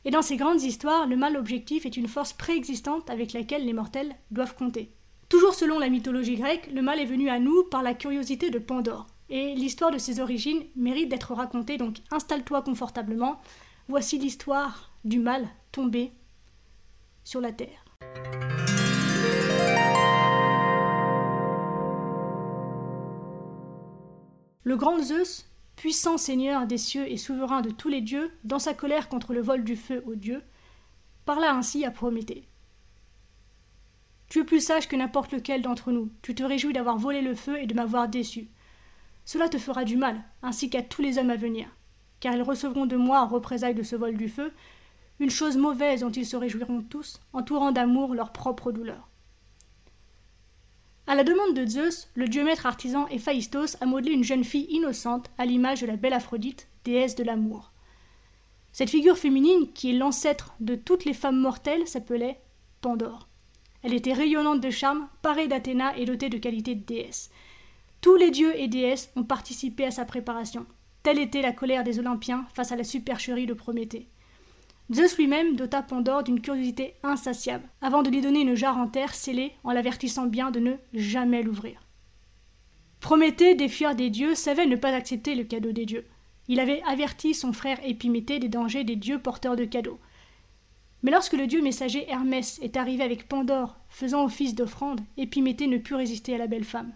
Et 0.03 0.11
dans 0.11 0.21
ces 0.21 0.37
grandes 0.37 0.61
histoires, 0.61 1.07
le 1.07 1.15
mal 1.15 1.37
objectif 1.37 1.85
est 1.85 1.97
une 1.97 2.07
force 2.07 2.33
préexistante 2.33 3.09
avec 3.09 3.33
laquelle 3.33 3.65
les 3.65 3.73
mortels 3.73 4.15
doivent 4.31 4.55
compter. 4.55 4.91
Toujours 5.29 5.53
selon 5.53 5.79
la 5.79 5.89
mythologie 5.89 6.37
grecque, 6.37 6.69
le 6.73 6.81
mal 6.81 6.99
est 6.99 7.05
venu 7.05 7.29
à 7.29 7.39
nous 7.39 7.63
par 7.63 7.83
la 7.83 7.93
curiosité 7.93 8.49
de 8.49 8.59
Pandore. 8.59 9.07
Et 9.29 9.55
l'histoire 9.55 9.91
de 9.91 9.97
ses 9.97 10.19
origines 10.19 10.63
mérite 10.75 11.09
d'être 11.09 11.33
racontée, 11.33 11.77
donc 11.77 11.97
installe-toi 12.11 12.61
confortablement. 12.61 13.41
Voici 13.87 14.17
l'histoire 14.17 14.91
du 15.03 15.19
mal 15.19 15.47
tombé 15.71 16.11
sur 17.23 17.41
la 17.41 17.51
terre. 17.51 17.85
Le 24.63 24.75
grand 24.75 25.01
Zeus 25.01 25.47
puissant 25.77 26.17
Seigneur 26.17 26.65
des 26.65 26.79
cieux 26.79 27.09
et 27.09 27.17
souverain 27.17 27.61
de 27.61 27.69
tous 27.69 27.87
les 27.87 28.01
dieux, 28.01 28.31
dans 28.43 28.59
sa 28.59 28.73
colère 28.73 29.07
contre 29.07 29.33
le 29.33 29.41
vol 29.41 29.63
du 29.63 29.77
feu 29.77 30.03
aux 30.05 30.15
dieux, 30.15 30.41
parla 31.23 31.53
ainsi 31.53 31.85
à 31.85 31.91
Prométhée. 31.91 32.47
Tu 34.27 34.39
es 34.39 34.43
plus 34.43 34.59
sage 34.59 34.89
que 34.89 34.95
n'importe 34.95 35.31
lequel 35.31 35.61
d'entre 35.61 35.91
nous, 35.91 36.11
tu 36.21 36.35
te 36.35 36.43
réjouis 36.43 36.73
d'avoir 36.73 36.97
volé 36.97 37.21
le 37.21 37.35
feu 37.35 37.61
et 37.61 37.67
de 37.67 37.75
m'avoir 37.75 38.09
déçu. 38.09 38.49
Cela 39.27 39.49
te 39.49 39.57
fera 39.57 39.83
du 39.83 39.97
mal, 39.97 40.23
ainsi 40.41 40.69
qu'à 40.69 40.81
tous 40.81 41.01
les 41.01 41.17
hommes 41.17 41.29
à 41.29 41.35
venir, 41.35 41.67
car 42.21 42.33
ils 42.33 42.41
recevront 42.41 42.85
de 42.85 42.95
moi 42.95 43.19
en 43.19 43.27
représailles 43.27 43.75
de 43.75 43.83
ce 43.83 43.97
vol 43.97 44.15
du 44.15 44.29
feu 44.29 44.53
une 45.19 45.29
chose 45.29 45.57
mauvaise 45.57 45.99
dont 45.99 46.11
ils 46.11 46.25
se 46.25 46.37
réjouiront 46.37 46.81
tous, 46.81 47.19
entourant 47.33 47.73
d'amour 47.73 48.13
leur 48.13 48.31
propre 48.31 48.71
douleur. 48.71 49.09
À 51.07 51.15
la 51.15 51.25
demande 51.25 51.55
de 51.55 51.65
Zeus, 51.65 52.07
le 52.15 52.29
dieu 52.29 52.45
maître 52.45 52.65
artisan 52.65 53.05
Héphaïstos 53.07 53.75
a 53.81 53.85
modelé 53.85 54.13
une 54.13 54.23
jeune 54.23 54.45
fille 54.45 54.67
innocente 54.69 55.29
à 55.37 55.45
l'image 55.45 55.81
de 55.81 55.87
la 55.87 55.97
belle 55.97 56.13
Aphrodite, 56.13 56.69
déesse 56.85 57.15
de 57.15 57.23
l'amour. 57.23 57.73
Cette 58.71 58.91
figure 58.91 59.17
féminine, 59.17 59.73
qui 59.73 59.89
est 59.89 59.97
l'ancêtre 59.97 60.55
de 60.61 60.75
toutes 60.75 61.03
les 61.03 61.13
femmes 61.13 61.39
mortelles, 61.39 61.85
s'appelait 61.85 62.39
Pandore. 62.79 63.27
Elle 63.81 63.93
était 63.93 64.13
rayonnante 64.13 64.61
de 64.61 64.69
charme, 64.69 65.09
parée 65.21 65.49
d'Athéna 65.49 65.97
et 65.97 66.05
dotée 66.05 66.29
de 66.29 66.37
qualités 66.37 66.75
de 66.75 66.85
déesse. 66.85 67.29
Tous 68.07 68.15
les 68.15 68.31
dieux 68.31 68.57
et 68.57 68.69
déesses 68.69 69.11
ont 69.17 69.25
participé 69.25 69.83
à 69.83 69.91
sa 69.91 70.05
préparation. 70.05 70.65
Telle 71.03 71.19
était 71.19 71.41
la 71.41 71.51
colère 71.51 71.83
des 71.83 71.99
Olympiens 71.99 72.45
face 72.53 72.71
à 72.71 72.77
la 72.77 72.85
supercherie 72.85 73.47
de 73.47 73.53
Prométhée. 73.53 74.07
Zeus 74.93 75.17
lui-même 75.17 75.57
dota 75.57 75.81
Pandore 75.81 76.23
d'une 76.23 76.39
curiosité 76.39 76.93
insatiable, 77.03 77.67
avant 77.81 78.03
de 78.03 78.09
lui 78.09 78.21
donner 78.21 78.39
une 78.39 78.55
jarre 78.55 78.77
en 78.77 78.87
terre 78.87 79.13
scellée 79.13 79.51
en 79.65 79.73
l'avertissant 79.73 80.25
bien 80.25 80.51
de 80.51 80.61
ne 80.61 80.75
jamais 80.93 81.43
l'ouvrir. 81.43 81.81
Prométhée, 83.01 83.55
défieur 83.55 83.93
des 83.93 84.09
dieux, 84.09 84.35
savait 84.35 84.67
ne 84.67 84.77
pas 84.77 84.95
accepter 84.95 85.35
le 85.35 85.43
cadeau 85.43 85.73
des 85.73 85.85
dieux. 85.85 86.05
Il 86.47 86.61
avait 86.61 86.81
averti 86.87 87.33
son 87.33 87.51
frère 87.51 87.79
Épiméthée 87.83 88.39
des 88.39 88.47
dangers 88.47 88.85
des 88.85 88.95
dieux 88.95 89.19
porteurs 89.19 89.57
de 89.57 89.65
cadeaux. 89.65 89.99
Mais 91.03 91.11
lorsque 91.11 91.33
le 91.33 91.45
dieu 91.45 91.61
messager 91.61 92.09
Hermès 92.09 92.57
est 92.61 92.77
arrivé 92.77 93.03
avec 93.03 93.27
Pandore, 93.27 93.75
faisant 93.89 94.23
office 94.23 94.55
d'offrande, 94.55 95.01
Épiméthée 95.17 95.67
ne 95.67 95.77
put 95.77 95.95
résister 95.95 96.35
à 96.35 96.37
la 96.37 96.47
belle 96.47 96.63
femme. 96.63 96.93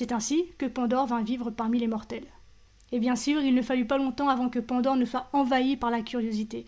C'est 0.00 0.12
ainsi 0.12 0.46
que 0.56 0.64
Pandore 0.64 1.08
vint 1.08 1.22
vivre 1.22 1.50
parmi 1.50 1.78
les 1.78 1.86
mortels. 1.86 2.24
Et 2.90 2.98
bien 2.98 3.16
sûr, 3.16 3.42
il 3.42 3.54
ne 3.54 3.60
fallut 3.60 3.86
pas 3.86 3.98
longtemps 3.98 4.30
avant 4.30 4.48
que 4.48 4.58
Pandore 4.58 4.96
ne 4.96 5.04
soit 5.04 5.28
envahi 5.34 5.76
par 5.76 5.90
la 5.90 6.00
curiosité. 6.00 6.64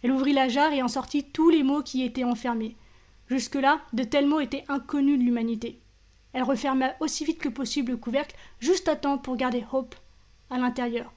Elle 0.00 0.12
ouvrit 0.12 0.32
la 0.32 0.48
jarre 0.48 0.72
et 0.72 0.80
en 0.80 0.86
sortit 0.86 1.24
tous 1.24 1.50
les 1.50 1.64
mots 1.64 1.82
qui 1.82 1.98
y 1.98 2.04
étaient 2.04 2.22
enfermés. 2.22 2.76
Jusque-là, 3.26 3.80
de 3.92 4.04
tels 4.04 4.28
mots 4.28 4.38
étaient 4.38 4.64
inconnus 4.68 5.18
de 5.18 5.24
l'humanité. 5.24 5.80
Elle 6.34 6.44
referma 6.44 6.92
aussi 7.00 7.24
vite 7.24 7.40
que 7.40 7.48
possible 7.48 7.90
le 7.90 7.96
couvercle, 7.96 8.36
juste 8.60 8.86
à 8.86 8.94
temps 8.94 9.18
pour 9.18 9.34
garder 9.34 9.64
Hope 9.72 9.96
à 10.48 10.56
l'intérieur. 10.56 11.12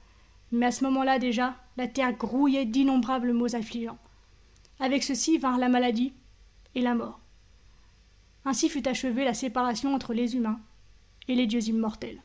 Mais 0.50 0.66
à 0.66 0.72
ce 0.72 0.82
moment-là 0.82 1.20
déjà, 1.20 1.54
la 1.76 1.86
terre 1.86 2.14
grouillait 2.14 2.66
d'innombrables 2.66 3.32
mots 3.32 3.54
affligeants. 3.54 3.98
Avec 4.80 5.04
ceci 5.04 5.38
vinrent 5.38 5.58
la 5.58 5.68
maladie 5.68 6.12
et 6.74 6.80
la 6.80 6.96
mort. 6.96 7.20
ainsi 8.44 8.68
fut 8.68 8.88
achevée 8.88 9.24
la 9.24 9.32
séparation 9.32 9.94
entre 9.94 10.12
les 10.12 10.34
humains 10.34 10.58
et 11.28 11.34
les 11.34 11.46
dieux 11.46 11.68
immortels. 11.68 12.22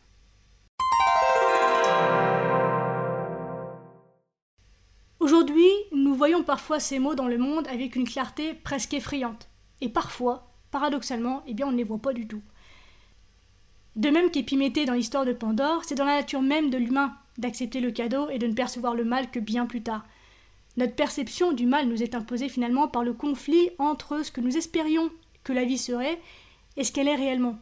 Aujourd'hui, 5.19 5.69
nous 5.91 6.15
voyons 6.15 6.43
parfois 6.43 6.79
ces 6.79 6.99
mots 6.99 7.15
dans 7.15 7.27
le 7.27 7.37
monde 7.37 7.67
avec 7.67 7.95
une 7.95 8.07
clarté 8.07 8.53
presque 8.53 8.93
effrayante. 8.93 9.49
Et 9.79 9.89
parfois, 9.89 10.51
paradoxalement, 10.71 11.43
eh 11.47 11.53
bien, 11.53 11.67
on 11.67 11.71
ne 11.71 11.77
les 11.77 11.83
voit 11.83 11.99
pas 11.99 12.13
du 12.13 12.27
tout. 12.27 12.41
De 13.95 14.09
même 14.09 14.31
qu'Épiméthée 14.31 14.85
dans 14.85 14.93
l'histoire 14.93 15.25
de 15.25 15.33
Pandore, 15.33 15.83
c'est 15.85 15.95
dans 15.95 16.05
la 16.05 16.15
nature 16.15 16.41
même 16.41 16.69
de 16.69 16.77
l'humain 16.77 17.13
d'accepter 17.37 17.81
le 17.81 17.91
cadeau 17.91 18.29
et 18.29 18.39
de 18.39 18.47
ne 18.47 18.53
percevoir 18.53 18.95
le 18.95 19.03
mal 19.03 19.29
que 19.31 19.39
bien 19.39 19.65
plus 19.65 19.81
tard. 19.81 20.05
Notre 20.77 20.95
perception 20.95 21.51
du 21.51 21.65
mal 21.65 21.87
nous 21.87 22.01
est 22.01 22.15
imposée 22.15 22.49
finalement 22.49 22.87
par 22.87 23.03
le 23.03 23.13
conflit 23.13 23.69
entre 23.77 24.23
ce 24.23 24.31
que 24.31 24.41
nous 24.41 24.57
espérions 24.57 25.11
que 25.43 25.53
la 25.53 25.65
vie 25.65 25.77
serait 25.77 26.19
et 26.77 26.83
ce 26.83 26.91
qu'elle 26.91 27.07
est 27.07 27.15
réellement. 27.15 27.59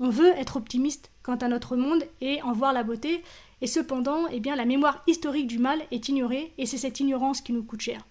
On 0.00 0.10
veut 0.10 0.32
être 0.38 0.56
optimiste 0.56 1.10
quant 1.22 1.36
à 1.36 1.48
notre 1.48 1.76
monde 1.76 2.04
et 2.20 2.42
en 2.42 2.52
voir 2.52 2.72
la 2.72 2.82
beauté, 2.82 3.22
et 3.60 3.66
cependant, 3.66 4.26
eh 4.28 4.40
bien, 4.40 4.56
la 4.56 4.64
mémoire 4.64 5.02
historique 5.06 5.46
du 5.46 5.58
mal 5.58 5.80
est 5.90 6.08
ignorée, 6.08 6.52
et 6.58 6.66
c'est 6.66 6.78
cette 6.78 6.98
ignorance 7.00 7.40
qui 7.40 7.52
nous 7.52 7.62
coûte 7.62 7.82
cher. 7.82 8.04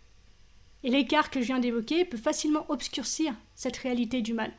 Et 0.84 0.90
l'écart 0.90 1.30
que 1.30 1.42
je 1.42 1.48
viens 1.48 1.60
d'évoquer 1.60 2.06
peut 2.06 2.18
facilement 2.18 2.66
obscurcir 2.70 3.34
cette 3.56 3.78
réalité 3.78 4.22
du 4.22 4.34
mal. 4.34 4.52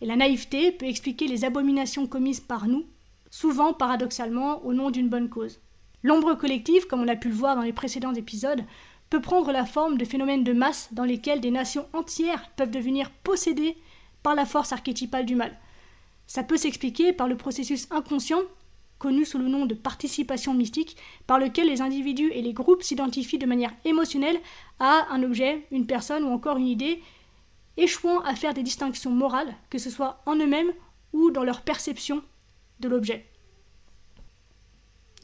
Et 0.00 0.06
la 0.06 0.16
naïveté 0.16 0.72
peut 0.72 0.86
expliquer 0.86 1.28
les 1.28 1.44
abominations 1.44 2.06
commises 2.06 2.40
par 2.40 2.66
nous, 2.66 2.86
souvent 3.30 3.72
paradoxalement 3.72 4.64
au 4.64 4.74
nom 4.74 4.90
d'une 4.90 5.08
bonne 5.08 5.28
cause. 5.28 5.60
L'ombre 6.02 6.34
collective, 6.34 6.86
comme 6.86 7.02
on 7.02 7.08
a 7.08 7.16
pu 7.16 7.28
le 7.28 7.34
voir 7.34 7.56
dans 7.56 7.62
les 7.62 7.72
précédents 7.72 8.14
épisodes, 8.14 8.64
peut 9.10 9.20
prendre 9.20 9.52
la 9.52 9.66
forme 9.66 9.98
de 9.98 10.04
phénomènes 10.04 10.44
de 10.44 10.52
masse 10.52 10.88
dans 10.92 11.04
lesquels 11.04 11.40
des 11.40 11.50
nations 11.50 11.86
entières 11.92 12.50
peuvent 12.56 12.70
devenir 12.70 13.10
possédées 13.10 13.76
par 14.22 14.34
la 14.34 14.46
force 14.46 14.72
archétypale 14.72 15.26
du 15.26 15.34
mal. 15.34 15.56
Ça 16.30 16.44
peut 16.44 16.56
s'expliquer 16.56 17.12
par 17.12 17.26
le 17.26 17.36
processus 17.36 17.88
inconscient, 17.90 18.42
connu 18.98 19.24
sous 19.24 19.36
le 19.36 19.48
nom 19.48 19.66
de 19.66 19.74
participation 19.74 20.54
mystique, 20.54 20.96
par 21.26 21.40
lequel 21.40 21.66
les 21.66 21.80
individus 21.80 22.30
et 22.32 22.40
les 22.40 22.52
groupes 22.52 22.84
s'identifient 22.84 23.40
de 23.40 23.46
manière 23.46 23.74
émotionnelle 23.84 24.38
à 24.78 25.08
un 25.10 25.24
objet, 25.24 25.66
une 25.72 25.88
personne 25.88 26.22
ou 26.22 26.28
encore 26.28 26.58
une 26.58 26.68
idée, 26.68 27.02
échouant 27.76 28.20
à 28.20 28.36
faire 28.36 28.54
des 28.54 28.62
distinctions 28.62 29.10
morales, 29.10 29.56
que 29.70 29.78
ce 29.78 29.90
soit 29.90 30.22
en 30.24 30.36
eux-mêmes 30.36 30.72
ou 31.12 31.32
dans 31.32 31.42
leur 31.42 31.62
perception 31.62 32.22
de 32.78 32.88
l'objet. 32.88 33.26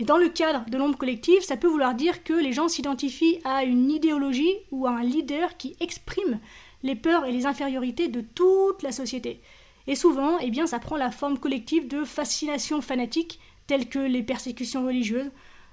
Et 0.01 0.05
dans 0.05 0.19
le 0.19 0.29
cadre 0.29 0.69
de 0.69 0.77
l'ombre 0.77 0.99
collective, 0.99 1.43
ça 1.43 1.57
peut 1.57 1.69
vouloir 1.69 1.95
dire 1.95 2.25
que 2.25 2.33
les 2.33 2.53
gens 2.53 2.67
s'identifient 2.67 3.39
à 3.45 3.63
une 3.63 3.93
idéologie 3.93 4.57
ou 4.73 4.89
à 4.89 4.91
un 4.91 5.05
leader 5.05 5.57
qui 5.57 5.77
exprime 5.79 6.41
les 6.83 6.97
peurs 6.97 7.27
et 7.27 7.33
les 7.33 7.47
infériorités 7.47 8.09
de 8.09 8.23
toute 8.23 8.83
la 8.83 8.91
société. 8.91 9.41
Et 9.87 9.95
souvent, 9.95 10.39
eh 10.39 10.51
bien, 10.51 10.67
ça 10.67 10.79
prend 10.79 10.97
la 10.97 11.11
forme 11.11 11.39
collective 11.39 11.89
de 11.89 12.05
fascinations 12.05 12.81
fanatiques 12.81 13.39
telles 13.67 13.89
que 13.89 13.99
les 13.99 14.23
persécutions 14.23 14.85
religieuses, 14.85 15.31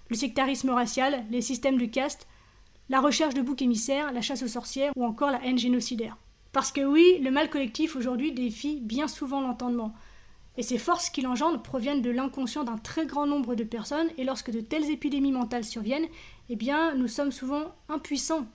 le 0.10 0.15
sectarisme 0.15 0.70
racial, 0.70 1.25
les 1.32 1.41
systèmes 1.41 1.77
de 1.77 1.86
caste, 1.86 2.27
la 2.89 3.00
recherche 3.00 3.34
de 3.34 3.41
boucs 3.41 3.62
émissaires, 3.62 4.12
la 4.12 4.22
chasse 4.22 4.43
aux 4.43 4.48
sorcières 4.48 4.91
ou 4.96 5.05
encore 5.05 5.32
la 5.32 5.43
haine 5.43 5.58
génocidaire. 5.58 6.17
Parce 6.51 6.72
que 6.72 6.82
oui, 6.82 7.20
le 7.22 7.32
mal 7.32 7.50
collectif 7.50 7.96
aujourd'hui 7.96 8.32
défie 8.32 8.79
bien 8.82 9.08
souvent 9.08 9.41
l'entendement. 9.41 9.93
Et 10.55 10.62
ces 10.62 10.77
forces 10.77 11.10
qu'il 11.10 11.25
engendre 11.25 11.63
proviennent 11.63 12.03
de 12.03 12.12
l'inconscient 12.12 12.63
d'un 12.63 12.77
très 12.77 13.08
grand 13.08 13.25
nombre 13.25 13.55
de 13.55 13.63
personnes, 13.63 14.10
et 14.20 14.24
lorsque 14.24 14.51
de 14.51 14.62
telles 14.62 14.91
épidémies 14.91 15.32
mentales 15.32 15.63
surviennent, 15.63 16.08
eh 16.50 16.55
bien, 16.55 16.93
nous 16.93 17.08
sommes 17.08 17.32
souvent 17.32 17.74
impuissants 17.89 18.46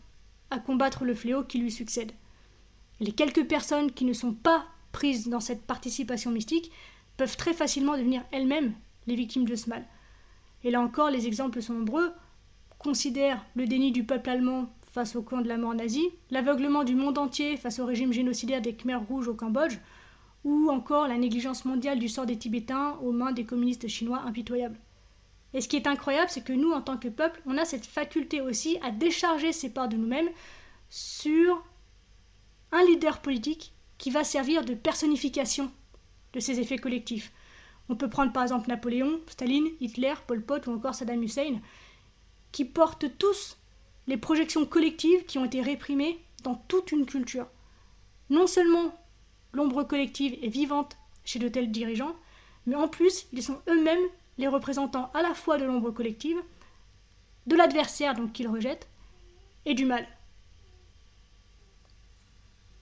à 0.51 0.61
combattre 0.61 1.05
le 1.05 1.15
fléau 1.15 1.43
qui 1.43 1.59
lui 1.59 1.73
succède. 1.73 2.13
les 3.01 3.13
quelques 3.13 3.47
personnes 3.47 3.93
qui 3.93 4.05
ne 4.05 4.13
sont 4.13 4.33
pas 4.33 4.65
prises 4.93 5.29
dans 5.29 5.41
cette 5.41 5.63
participation 5.63 6.31
mystique 6.31 6.71
peuvent 7.17 7.37
très 7.37 7.55
facilement 7.55 7.97
devenir 7.97 8.23
elles-mêmes 8.33 8.75
les 9.07 9.17
victimes 9.17 9.47
de 9.47 9.55
ce 9.55 9.69
mal. 9.69 9.85
Et 10.65 10.71
là 10.71 10.81
encore, 10.81 11.11
les 11.11 11.27
exemples 11.27 11.63
sont 11.63 11.75
nombreux. 11.75 12.13
Considère 12.79 13.45
le 13.55 13.67
déni 13.67 13.93
du 13.93 14.05
peuple 14.05 14.31
allemand 14.31 14.73
face 14.93 15.17
au 15.17 15.23
camp 15.23 15.41
de 15.41 15.49
la 15.49 15.59
mort 15.59 15.75
nazie, 15.75 16.09
l'aveuglement 16.31 16.85
du 16.85 16.95
monde 16.95 17.19
entier 17.19 17.57
face 17.57 17.79
au 17.79 17.87
régime 17.87 18.13
génocidaire 18.13 18.63
des 18.63 18.75
Khmers 18.75 19.07
rouges 19.07 19.29
au 19.29 19.35
Cambodge, 19.35 19.79
ou 20.45 20.71
encore 20.71 21.09
la 21.09 21.19
négligence 21.19 21.65
mondiale 21.65 21.99
du 21.99 22.09
sort 22.09 22.27
des 22.27 22.39
Tibétains 22.39 22.97
aux 23.03 23.13
mains 23.13 23.33
des 23.33 23.45
communistes 23.45 23.89
chinois 23.89 24.23
impitoyables. 24.25 24.79
Et 25.55 25.61
ce 25.61 25.69
qui 25.69 25.77
est 25.77 25.87
incroyable, 25.87 26.31
c'est 26.31 26.45
que 26.45 26.53
nous, 26.53 26.73
en 26.73 26.81
tant 26.81 26.99
que 26.99 27.09
peuple, 27.09 27.41
on 27.47 27.59
a 27.59 27.65
cette 27.65 27.87
faculté 27.87 28.41
aussi 28.41 28.79
à 28.83 28.91
décharger 28.91 29.53
ces 29.53 29.71
parts 29.71 29.89
de 29.89 29.97
nous-mêmes 29.97 30.29
sur 30.91 31.63
un 32.73 32.85
leader 32.85 33.21
politique 33.21 33.73
qui 33.99 34.11
va 34.11 34.25
servir 34.25 34.65
de 34.65 34.75
personnification 34.75 35.71
de 36.33 36.41
ces 36.41 36.61
effets 36.61 36.79
collectifs. 36.79 37.33
On 37.89 37.97
peut 37.97 38.09
prendre 38.09 38.33
par 38.33 38.43
exemple 38.43 38.69
Napoléon, 38.69 39.21
Staline, 39.27 39.69
Hitler, 39.81 40.15
Pol 40.27 40.43
Pot 40.43 40.67
ou 40.67 40.73
encore 40.73 40.95
Saddam 40.95 41.23
Hussein, 41.23 41.61
qui 42.53 42.65
portent 42.65 43.07
tous 43.19 43.57
les 44.07 44.17
projections 44.17 44.65
collectives 44.67 45.25
qui 45.27 45.39
ont 45.39 45.45
été 45.45 45.61
réprimées 45.61 46.19
dans 46.43 46.55
toute 46.55 46.93
une 46.93 47.07
culture. 47.07 47.47
Non 48.31 48.47
seulement 48.47 48.95
l'ombre 49.53 49.83
collective 49.85 50.39
est 50.43 50.49
vivante 50.49 50.97
chez 51.25 51.39
de 51.39 51.49
tels 51.49 51.71
dirigeants, 51.71 52.17
mais 52.67 52.75
en 52.75 52.89
plus, 52.89 53.27
ils 53.33 53.43
sont 53.43 53.61
eux-mêmes 53.69 54.07
les 54.37 54.49
représentants 54.49 55.11
à 55.15 55.23
la 55.23 55.35
fois 55.35 55.59
de 55.59 55.65
l'ombre 55.65 55.91
collective, 55.91 56.39
de 57.47 57.57
l'adversaire 57.57 58.15
donc 58.15 58.33
qu'ils 58.33 58.49
rejettent, 58.49 58.89
et 59.65 59.75
du 59.75 59.85
mal. 59.85 60.07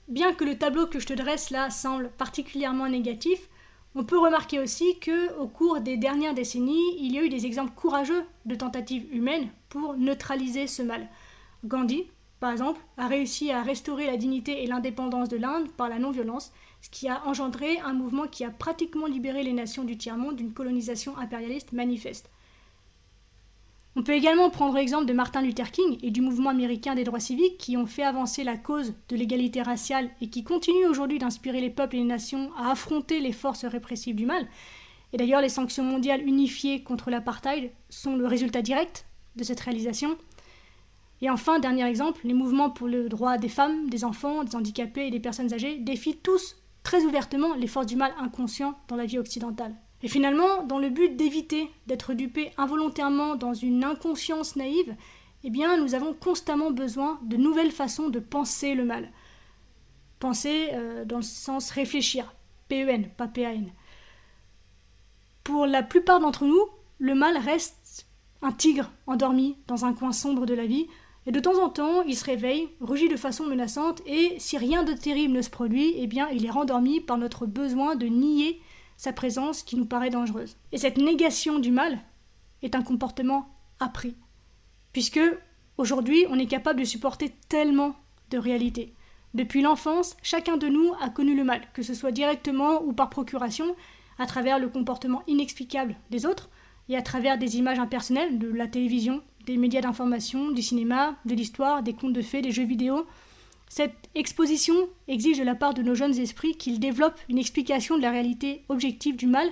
Bien 0.08 0.32
que 0.32 0.44
le 0.44 0.56
tableau 0.56 0.86
que 0.86 1.00
je 1.00 1.06
te 1.06 1.12
dresse 1.12 1.50
là 1.50 1.68
semble 1.68 2.10
particulièrement 2.10 2.88
négatif, 2.88 3.48
on 3.96 4.04
peut 4.04 4.18
remarquer 4.18 4.60
aussi 4.60 4.98
que 5.00 5.36
au 5.38 5.48
cours 5.48 5.80
des 5.80 5.96
dernières 5.96 6.34
décennies, 6.34 6.96
il 7.00 7.12
y 7.12 7.18
a 7.18 7.24
eu 7.24 7.28
des 7.28 7.44
exemples 7.44 7.72
courageux 7.74 8.24
de 8.44 8.54
tentatives 8.54 9.12
humaines 9.12 9.48
pour 9.68 9.96
neutraliser 9.96 10.68
ce 10.68 10.82
mal. 10.82 11.08
Gandhi, 11.64 12.04
par 12.38 12.52
exemple, 12.52 12.80
a 12.98 13.08
réussi 13.08 13.50
à 13.50 13.62
restaurer 13.62 14.06
la 14.06 14.16
dignité 14.16 14.62
et 14.62 14.66
l'indépendance 14.68 15.28
de 15.28 15.38
l'Inde 15.38 15.72
par 15.72 15.88
la 15.88 15.98
non-violence, 15.98 16.52
ce 16.82 16.90
qui 16.90 17.08
a 17.08 17.26
engendré 17.26 17.80
un 17.80 17.94
mouvement 17.94 18.28
qui 18.28 18.44
a 18.44 18.50
pratiquement 18.50 19.06
libéré 19.06 19.42
les 19.42 19.54
nations 19.54 19.82
du 19.82 19.96
tiers-monde 19.96 20.36
d'une 20.36 20.52
colonisation 20.52 21.16
impérialiste 21.16 21.72
manifeste. 21.72 22.30
On 23.98 24.02
peut 24.02 24.12
également 24.12 24.50
prendre 24.50 24.74
l'exemple 24.74 25.06
de 25.06 25.14
Martin 25.14 25.40
Luther 25.40 25.70
King 25.70 25.96
et 26.02 26.10
du 26.10 26.20
mouvement 26.20 26.50
américain 26.50 26.94
des 26.94 27.02
droits 27.02 27.18
civiques 27.18 27.56
qui 27.56 27.78
ont 27.78 27.86
fait 27.86 28.02
avancer 28.02 28.44
la 28.44 28.58
cause 28.58 28.92
de 29.08 29.16
l'égalité 29.16 29.62
raciale 29.62 30.10
et 30.20 30.28
qui 30.28 30.44
continuent 30.44 30.86
aujourd'hui 30.86 31.18
d'inspirer 31.18 31.62
les 31.62 31.70
peuples 31.70 31.96
et 31.96 32.00
les 32.00 32.04
nations 32.04 32.50
à 32.58 32.72
affronter 32.72 33.20
les 33.20 33.32
forces 33.32 33.64
répressives 33.64 34.14
du 34.14 34.26
mal. 34.26 34.46
Et 35.14 35.16
d'ailleurs, 35.16 35.40
les 35.40 35.48
sanctions 35.48 35.82
mondiales 35.82 36.20
unifiées 36.26 36.82
contre 36.82 37.10
l'apartheid 37.10 37.70
sont 37.88 38.16
le 38.16 38.26
résultat 38.26 38.60
direct 38.60 39.06
de 39.36 39.44
cette 39.44 39.60
réalisation. 39.60 40.18
Et 41.22 41.30
enfin, 41.30 41.58
dernier 41.58 41.86
exemple, 41.86 42.20
les 42.24 42.34
mouvements 42.34 42.68
pour 42.68 42.88
le 42.88 43.08
droit 43.08 43.38
des 43.38 43.48
femmes, 43.48 43.88
des 43.88 44.04
enfants, 44.04 44.44
des 44.44 44.56
handicapés 44.56 45.06
et 45.06 45.10
des 45.10 45.20
personnes 45.20 45.54
âgées 45.54 45.78
défient 45.78 46.18
tous 46.18 46.56
très 46.82 47.02
ouvertement 47.04 47.54
les 47.54 47.66
forces 47.66 47.86
du 47.86 47.96
mal 47.96 48.12
inconscient 48.20 48.78
dans 48.88 48.96
la 48.96 49.06
vie 49.06 49.18
occidentale. 49.18 49.74
Et 50.06 50.08
finalement, 50.08 50.62
dans 50.62 50.78
le 50.78 50.88
but 50.88 51.16
d'éviter 51.16 51.68
d'être 51.88 52.14
dupés 52.14 52.52
involontairement 52.58 53.34
dans 53.34 53.54
une 53.54 53.82
inconscience 53.82 54.54
naïve, 54.54 54.94
eh 55.42 55.50
bien, 55.50 55.76
nous 55.78 55.96
avons 55.96 56.14
constamment 56.14 56.70
besoin 56.70 57.18
de 57.24 57.36
nouvelles 57.36 57.72
façons 57.72 58.08
de 58.08 58.20
penser 58.20 58.76
le 58.76 58.84
mal. 58.84 59.10
Penser 60.20 60.68
euh, 60.74 61.04
dans 61.04 61.16
le 61.16 61.22
sens 61.22 61.72
réfléchir, 61.72 62.32
P-E-N, 62.68 63.08
pas 63.16 63.26
P-A-N. 63.26 63.72
Pour 65.42 65.66
la 65.66 65.82
plupart 65.82 66.20
d'entre 66.20 66.44
nous, 66.44 66.66
le 67.00 67.16
mal 67.16 67.36
reste 67.36 68.06
un 68.42 68.52
tigre 68.52 68.92
endormi 69.08 69.56
dans 69.66 69.86
un 69.86 69.92
coin 69.92 70.12
sombre 70.12 70.46
de 70.46 70.54
la 70.54 70.66
vie, 70.66 70.86
et 71.26 71.32
de 71.32 71.40
temps 71.40 71.60
en 71.60 71.68
temps, 71.68 72.02
il 72.02 72.16
se 72.16 72.26
réveille, 72.26 72.68
rugit 72.80 73.08
de 73.08 73.16
façon 73.16 73.44
menaçante, 73.44 74.02
et 74.06 74.36
si 74.38 74.56
rien 74.56 74.84
de 74.84 74.92
terrible 74.92 75.34
ne 75.34 75.42
se 75.42 75.50
produit, 75.50 75.94
eh 75.96 76.06
bien, 76.06 76.28
il 76.28 76.46
est 76.46 76.50
rendormi 76.50 77.00
par 77.00 77.18
notre 77.18 77.44
besoin 77.44 77.96
de 77.96 78.06
nier 78.06 78.62
sa 78.96 79.12
présence 79.12 79.62
qui 79.62 79.76
nous 79.76 79.86
paraît 79.86 80.10
dangereuse. 80.10 80.56
Et 80.72 80.78
cette 80.78 80.98
négation 80.98 81.58
du 81.58 81.70
mal 81.70 81.98
est 82.62 82.74
un 82.74 82.82
comportement 82.82 83.48
appris, 83.80 84.14
puisque 84.92 85.20
aujourd'hui, 85.76 86.24
on 86.30 86.38
est 86.38 86.46
capable 86.46 86.80
de 86.80 86.84
supporter 86.84 87.34
tellement 87.48 87.94
de 88.30 88.38
réalités. 88.38 88.94
Depuis 89.34 89.60
l'enfance, 89.60 90.16
chacun 90.22 90.56
de 90.56 90.66
nous 90.66 90.92
a 91.00 91.10
connu 91.10 91.36
le 91.36 91.44
mal, 91.44 91.60
que 91.74 91.82
ce 91.82 91.94
soit 91.94 92.12
directement 92.12 92.82
ou 92.82 92.92
par 92.92 93.10
procuration, 93.10 93.76
à 94.18 94.26
travers 94.26 94.58
le 94.58 94.68
comportement 94.68 95.22
inexplicable 95.26 95.94
des 96.10 96.24
autres, 96.24 96.48
et 96.88 96.96
à 96.96 97.02
travers 97.02 97.36
des 97.36 97.58
images 97.58 97.78
impersonnelles 97.78 98.38
de 98.38 98.48
la 98.48 98.66
télévision, 98.66 99.22
des 99.44 99.56
médias 99.56 99.80
d'information, 99.80 100.50
du 100.50 100.62
cinéma, 100.62 101.16
de 101.24 101.34
l'histoire, 101.34 101.82
des 101.82 101.94
contes 101.94 102.12
de 102.12 102.22
fées, 102.22 102.42
des 102.42 102.52
jeux 102.52 102.64
vidéo. 102.64 103.06
Cette 103.68 104.08
exposition 104.14 104.74
exige 105.08 105.38
de 105.38 105.44
la 105.44 105.54
part 105.54 105.74
de 105.74 105.82
nos 105.82 105.94
jeunes 105.94 106.18
esprits 106.18 106.56
qu'ils 106.56 106.80
développent 106.80 107.20
une 107.28 107.38
explication 107.38 107.96
de 107.96 108.02
la 108.02 108.10
réalité 108.10 108.64
objective 108.68 109.16
du 109.16 109.26
mal 109.26 109.48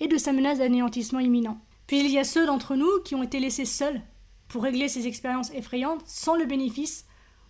et 0.00 0.08
de 0.08 0.18
sa 0.18 0.32
menace 0.32 0.58
d'anéantissement 0.58 1.20
imminent. 1.20 1.58
Puis 1.86 2.00
il 2.00 2.10
y 2.10 2.18
a 2.18 2.24
ceux 2.24 2.46
d'entre 2.46 2.76
nous 2.76 3.00
qui 3.04 3.14
ont 3.14 3.22
été 3.22 3.40
laissés 3.40 3.64
seuls 3.64 4.02
pour 4.48 4.62
régler 4.62 4.88
ces 4.88 5.06
expériences 5.06 5.50
effrayantes 5.52 6.02
sans 6.06 6.36
le 6.36 6.44
bénéfice 6.44 7.06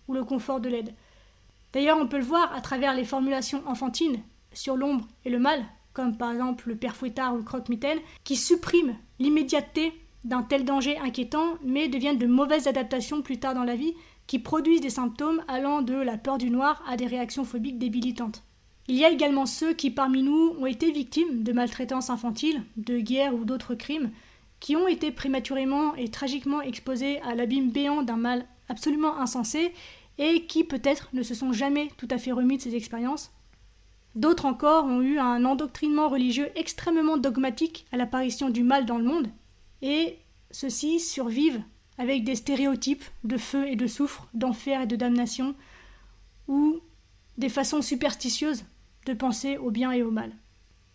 ou 0.07 0.13
le 0.13 0.23
confort 0.23 0.59
de 0.59 0.69
l'aide. 0.69 0.93
D'ailleurs, 1.73 1.97
on 1.99 2.07
peut 2.07 2.17
le 2.17 2.23
voir 2.23 2.53
à 2.55 2.61
travers 2.61 2.95
les 2.95 3.03
formulations 3.03 3.61
enfantines 3.67 4.21
sur 4.53 4.77
l'ombre 4.77 5.07
et 5.25 5.29
le 5.29 5.39
mal, 5.39 5.65
comme 5.93 6.17
par 6.17 6.31
exemple 6.31 6.69
le 6.69 6.77
père 6.77 6.95
fouettard 6.95 7.33
ou 7.33 7.37
le 7.37 7.43
croque-mitaine, 7.43 7.99
qui 8.23 8.35
suppriment 8.35 8.95
l'immédiateté 9.19 9.93
d'un 10.23 10.43
tel 10.43 10.65
danger 10.65 10.97
inquiétant, 10.97 11.57
mais 11.63 11.87
deviennent 11.87 12.17
de 12.17 12.25
mauvaises 12.27 12.67
adaptations 12.67 13.21
plus 13.21 13.39
tard 13.39 13.53
dans 13.53 13.63
la 13.63 13.75
vie, 13.75 13.93
qui 14.27 14.39
produisent 14.39 14.81
des 14.81 14.89
symptômes 14.89 15.41
allant 15.47 15.81
de 15.81 15.95
la 15.95 16.17
peur 16.17 16.37
du 16.37 16.49
noir 16.49 16.83
à 16.87 16.97
des 16.97 17.07
réactions 17.07 17.45
phobiques 17.45 17.79
débilitantes. 17.79 18.43
Il 18.89 18.95
y 18.95 19.03
a 19.03 19.09
également 19.09 19.45
ceux 19.45 19.73
qui 19.73 19.89
parmi 19.89 20.23
nous 20.23 20.55
ont 20.59 20.65
été 20.65 20.91
victimes 20.91 21.43
de 21.43 21.51
maltraitance 21.51 22.09
infantile, 22.09 22.63
de 22.77 22.99
guerre 22.99 23.33
ou 23.33 23.43
d'autres 23.43 23.75
crimes, 23.75 24.11
qui 24.59 24.75
ont 24.75 24.87
été 24.87 25.11
prématurément 25.11 25.95
et 25.95 26.09
tragiquement 26.09 26.61
exposés 26.61 27.21
à 27.21 27.35
l'abîme 27.35 27.71
béant 27.71 28.01
d'un 28.01 28.17
mal 28.17 28.45
absolument 28.69 29.17
insensé 29.17 29.73
et 30.17 30.45
qui 30.45 30.63
peut-être 30.63 31.09
ne 31.13 31.23
se 31.23 31.35
sont 31.35 31.53
jamais 31.53 31.89
tout 31.97 32.07
à 32.09 32.17
fait 32.17 32.31
remis 32.31 32.57
de 32.57 32.61
ces 32.61 32.75
expériences. 32.75 33.31
D'autres 34.15 34.45
encore 34.45 34.85
ont 34.85 35.01
eu 35.01 35.19
un 35.19 35.45
endoctrinement 35.45 36.09
religieux 36.09 36.49
extrêmement 36.55 37.17
dogmatique 37.17 37.85
à 37.91 37.97
l'apparition 37.97 38.49
du 38.49 38.63
mal 38.63 38.85
dans 38.85 38.97
le 38.97 39.03
monde, 39.03 39.27
et 39.81 40.17
ceux-ci 40.49 40.99
survivent 40.99 41.61
avec 41.97 42.23
des 42.23 42.35
stéréotypes 42.35 43.03
de 43.23 43.37
feu 43.37 43.67
et 43.67 43.75
de 43.75 43.87
soufre, 43.87 44.27
d'enfer 44.33 44.81
et 44.81 44.87
de 44.87 44.95
damnation, 44.95 45.55
ou 46.47 46.79
des 47.37 47.49
façons 47.49 47.81
superstitieuses 47.81 48.65
de 49.05 49.13
penser 49.13 49.57
au 49.57 49.71
bien 49.71 49.91
et 49.91 50.03
au 50.03 50.11
mal. 50.11 50.31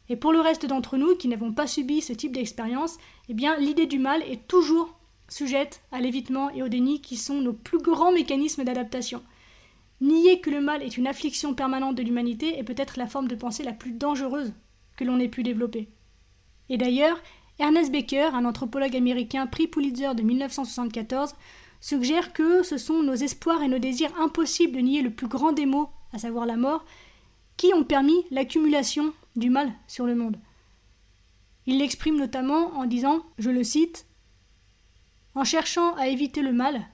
Et 0.08 0.16
pour 0.16 0.32
le 0.32 0.40
reste 0.40 0.66
d'entre 0.66 0.96
nous 0.96 1.16
qui 1.16 1.28
n'avons 1.28 1.52
pas 1.52 1.66
subi 1.66 2.00
ce 2.00 2.12
type 2.12 2.32
d'expérience, 2.32 2.98
eh 3.28 3.34
bien 3.34 3.56
l'idée 3.56 3.86
du 3.86 3.98
mal 3.98 4.22
est 4.22 4.46
toujours 4.48 4.98
sujette 5.28 5.82
à 5.92 6.00
l'évitement 6.00 6.50
et 6.50 6.62
au 6.62 6.68
déni 6.68 7.00
qui 7.00 7.16
sont 7.16 7.40
nos 7.40 7.52
plus 7.52 7.78
grands 7.78 8.12
mécanismes 8.12 8.64
d'adaptation. 8.64 9.22
Nier 10.00 10.40
que 10.40 10.50
le 10.50 10.60
mal 10.60 10.82
est 10.82 10.96
une 10.96 11.06
affliction 11.06 11.54
permanente 11.54 11.94
de 11.94 12.02
l'humanité 12.02 12.58
est 12.58 12.64
peut-être 12.64 12.98
la 12.98 13.06
forme 13.06 13.28
de 13.28 13.36
pensée 13.36 13.62
la 13.62 13.72
plus 13.72 13.92
dangereuse 13.92 14.52
que 14.96 15.04
l'on 15.04 15.20
ait 15.20 15.28
pu 15.28 15.42
développer. 15.42 15.88
Et 16.68 16.76
d'ailleurs, 16.76 17.18
Ernest 17.58 17.92
Baker, 17.92 18.30
un 18.32 18.44
anthropologue 18.44 18.96
américain 18.96 19.46
prix 19.46 19.68
Pulitzer 19.68 20.14
de 20.14 20.22
1974, 20.22 21.34
suggère 21.80 22.32
que 22.32 22.62
ce 22.62 22.78
sont 22.78 23.02
nos 23.02 23.14
espoirs 23.14 23.62
et 23.62 23.68
nos 23.68 23.78
désirs 23.78 24.16
impossibles 24.18 24.76
de 24.76 24.80
nier 24.80 25.02
le 25.02 25.10
plus 25.10 25.26
grand 25.26 25.52
des 25.52 25.66
maux, 25.66 25.90
à 26.12 26.18
savoir 26.18 26.46
la 26.46 26.56
mort, 26.56 26.84
qui 27.56 27.74
ont 27.74 27.84
permis 27.84 28.24
l'accumulation 28.30 29.12
du 29.36 29.50
mal 29.50 29.72
sur 29.86 30.06
le 30.06 30.14
monde. 30.14 30.38
Il 31.66 31.78
l'exprime 31.78 32.16
notamment 32.16 32.72
en 32.78 32.86
disant, 32.86 33.22
je 33.38 33.50
le 33.50 33.64
cite, 33.64 34.06
En 35.34 35.44
cherchant 35.44 35.94
à 35.96 36.08
éviter 36.08 36.42
le 36.42 36.52
mal, 36.52 36.86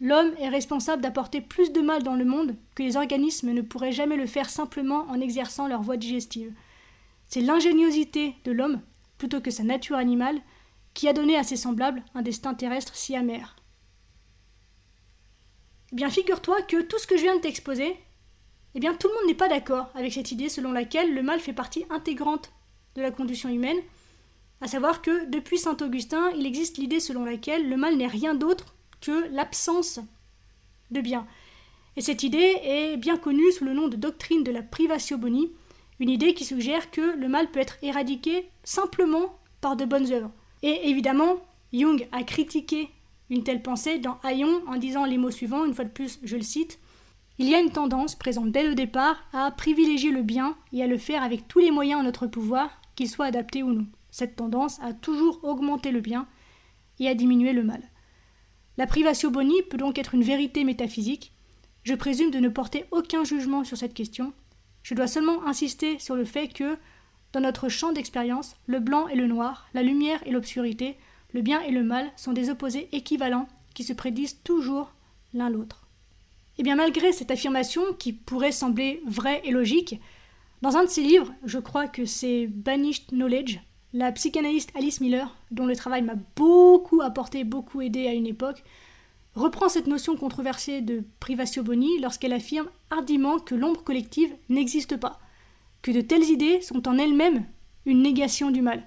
l'homme 0.00 0.32
est 0.38 0.48
responsable 0.48 1.02
d'apporter 1.02 1.40
plus 1.40 1.72
de 1.72 1.80
mal 1.80 2.02
dans 2.02 2.16
le 2.16 2.24
monde 2.24 2.56
que 2.74 2.82
les 2.82 2.96
organismes 2.96 3.52
ne 3.52 3.62
pourraient 3.62 3.92
jamais 3.92 4.16
le 4.16 4.26
faire 4.26 4.50
simplement 4.50 5.06
en 5.08 5.20
exerçant 5.20 5.68
leur 5.68 5.82
voie 5.82 5.96
digestive. 5.96 6.52
C'est 7.26 7.40
l'ingéniosité 7.40 8.34
de 8.44 8.52
l'homme, 8.52 8.80
plutôt 9.18 9.40
que 9.40 9.50
sa 9.50 9.62
nature 9.62 9.96
animale, 9.96 10.40
qui 10.94 11.08
a 11.08 11.12
donné 11.12 11.36
à 11.36 11.44
ses 11.44 11.56
semblables 11.56 12.02
un 12.14 12.22
destin 12.22 12.54
terrestre 12.54 12.94
si 12.94 13.16
amer. 13.16 13.56
Eh 15.92 15.96
bien, 15.96 16.10
figure-toi 16.10 16.62
que 16.62 16.82
tout 16.82 16.98
ce 16.98 17.06
que 17.06 17.16
je 17.16 17.22
viens 17.22 17.36
de 17.36 17.40
t'exposer 17.40 17.96
eh 18.76 18.78
bien 18.78 18.92
tout 18.92 19.08
le 19.08 19.14
monde 19.14 19.26
n'est 19.26 19.34
pas 19.34 19.48
d'accord 19.48 19.88
avec 19.94 20.12
cette 20.12 20.32
idée 20.32 20.50
selon 20.50 20.70
laquelle 20.70 21.14
le 21.14 21.22
mal 21.22 21.40
fait 21.40 21.54
partie 21.54 21.86
intégrante 21.88 22.52
de 22.94 23.00
la 23.00 23.10
condition 23.10 23.48
humaine, 23.48 23.78
à 24.60 24.68
savoir 24.68 25.00
que 25.00 25.24
depuis 25.30 25.56
saint 25.56 25.78
Augustin, 25.80 26.30
il 26.36 26.44
existe 26.44 26.76
l'idée 26.76 27.00
selon 27.00 27.24
laquelle 27.24 27.70
le 27.70 27.76
mal 27.78 27.96
n'est 27.96 28.06
rien 28.06 28.34
d'autre 28.34 28.74
que 29.00 29.32
l'absence 29.32 29.98
de 30.90 31.00
bien. 31.00 31.26
Et 31.96 32.02
cette 32.02 32.22
idée 32.22 32.58
est 32.62 32.98
bien 32.98 33.16
connue 33.16 33.50
sous 33.52 33.64
le 33.64 33.72
nom 33.72 33.88
de 33.88 33.96
doctrine 33.96 34.44
de 34.44 34.52
la 34.52 34.62
privatio 34.62 35.16
boni, 35.16 35.50
une 36.00 36.10
idée 36.10 36.34
qui 36.34 36.44
suggère 36.44 36.90
que 36.90 37.16
le 37.16 37.28
mal 37.28 37.50
peut 37.50 37.60
être 37.60 37.78
éradiqué 37.82 38.48
simplement 38.64 39.38
par 39.60 39.76
de 39.76 39.84
bonnes 39.84 40.12
œuvres. 40.12 40.30
Et 40.62 40.88
évidemment, 40.88 41.36
Jung 41.72 42.06
a 42.12 42.22
critiqué 42.22 42.90
une 43.30 43.42
telle 43.42 43.62
pensée 43.62 43.98
dans 43.98 44.18
Aion 44.22 44.62
en 44.66 44.76
disant 44.76 45.04
les 45.04 45.18
mots 45.18 45.30
suivants, 45.30 45.64
une 45.64 45.74
fois 45.74 45.84
de 45.84 45.90
plus 45.90 46.18
je 46.22 46.36
le 46.36 46.42
cite, 46.42 46.78
il 47.38 47.48
y 47.48 47.54
a 47.54 47.60
une 47.60 47.70
tendance, 47.70 48.14
présente 48.14 48.50
dès 48.50 48.66
le 48.66 48.74
départ, 48.74 49.22
à 49.32 49.50
privilégier 49.50 50.10
le 50.10 50.22
bien 50.22 50.56
et 50.72 50.82
à 50.82 50.86
le 50.86 50.96
faire 50.96 51.22
avec 51.22 51.46
tous 51.48 51.58
les 51.58 51.70
moyens 51.70 52.00
en 52.00 52.04
notre 52.04 52.26
pouvoir, 52.26 52.80
qu'ils 52.94 53.10
soient 53.10 53.26
adaptés 53.26 53.62
ou 53.62 53.72
non. 53.72 53.86
Cette 54.10 54.36
tendance 54.36 54.80
a 54.80 54.94
toujours 54.94 55.40
augmenté 55.42 55.90
le 55.90 56.00
bien 56.00 56.26
et 56.98 57.08
à 57.08 57.14
diminuer 57.14 57.52
le 57.52 57.62
mal. 57.62 57.82
La 58.78 58.86
privatio 58.86 59.30
boni 59.30 59.62
peut 59.68 59.76
donc 59.76 59.98
être 59.98 60.14
une 60.14 60.22
vérité 60.22 60.64
métaphysique. 60.64 61.32
Je 61.82 61.94
présume 61.94 62.30
de 62.30 62.38
ne 62.38 62.48
porter 62.48 62.86
aucun 62.90 63.24
jugement 63.24 63.64
sur 63.64 63.76
cette 63.76 63.94
question. 63.94 64.32
Je 64.86 64.94
dois 64.94 65.08
seulement 65.08 65.44
insister 65.44 65.98
sur 65.98 66.14
le 66.14 66.24
fait 66.24 66.46
que, 66.46 66.78
dans 67.32 67.40
notre 67.40 67.68
champ 67.68 67.90
d'expérience, 67.90 68.54
le 68.68 68.78
blanc 68.78 69.08
et 69.08 69.16
le 69.16 69.26
noir, 69.26 69.66
la 69.74 69.82
lumière 69.82 70.22
et 70.24 70.30
l'obscurité, 70.30 70.96
le 71.32 71.42
bien 71.42 71.60
et 71.62 71.72
le 71.72 71.82
mal 71.82 72.08
sont 72.14 72.32
des 72.32 72.50
opposés 72.50 72.88
équivalents 72.92 73.48
qui 73.74 73.82
se 73.82 73.92
prédisent 73.92 74.38
toujours 74.44 74.92
l'un 75.34 75.50
l'autre. 75.50 75.88
Et 76.56 76.60
eh 76.60 76.62
bien 76.62 76.76
malgré 76.76 77.10
cette 77.10 77.32
affirmation 77.32 77.82
qui 77.98 78.12
pourrait 78.12 78.52
sembler 78.52 79.02
vraie 79.04 79.42
et 79.44 79.50
logique, 79.50 80.00
dans 80.62 80.76
un 80.76 80.84
de 80.84 80.88
ses 80.88 81.02
livres, 81.02 81.34
je 81.42 81.58
crois 81.58 81.88
que 81.88 82.04
c'est 82.04 82.46
Banished 82.46 83.08
Knowledge, 83.08 83.58
la 83.92 84.12
psychanalyste 84.12 84.70
Alice 84.76 85.00
Miller, 85.00 85.36
dont 85.50 85.66
le 85.66 85.74
travail 85.74 86.02
m'a 86.02 86.14
beaucoup 86.36 87.02
apporté, 87.02 87.42
beaucoup 87.42 87.80
aidé 87.80 88.06
à 88.06 88.14
une 88.14 88.28
époque, 88.28 88.62
reprend 89.36 89.68
cette 89.68 89.86
notion 89.86 90.16
controversée 90.16 90.80
de 90.80 91.04
privatio 91.20 91.62
boni 91.62 92.00
lorsqu'elle 92.00 92.32
affirme 92.32 92.68
hardiment 92.90 93.38
que 93.38 93.54
l'ombre 93.54 93.84
collective 93.84 94.34
n'existe 94.48 94.96
pas, 94.96 95.20
que 95.82 95.90
de 95.90 96.00
telles 96.00 96.30
idées 96.30 96.60
sont 96.62 96.88
en 96.88 96.98
elles-mêmes 96.98 97.44
une 97.84 98.02
négation 98.02 98.50
du 98.50 98.62
mal. 98.62 98.82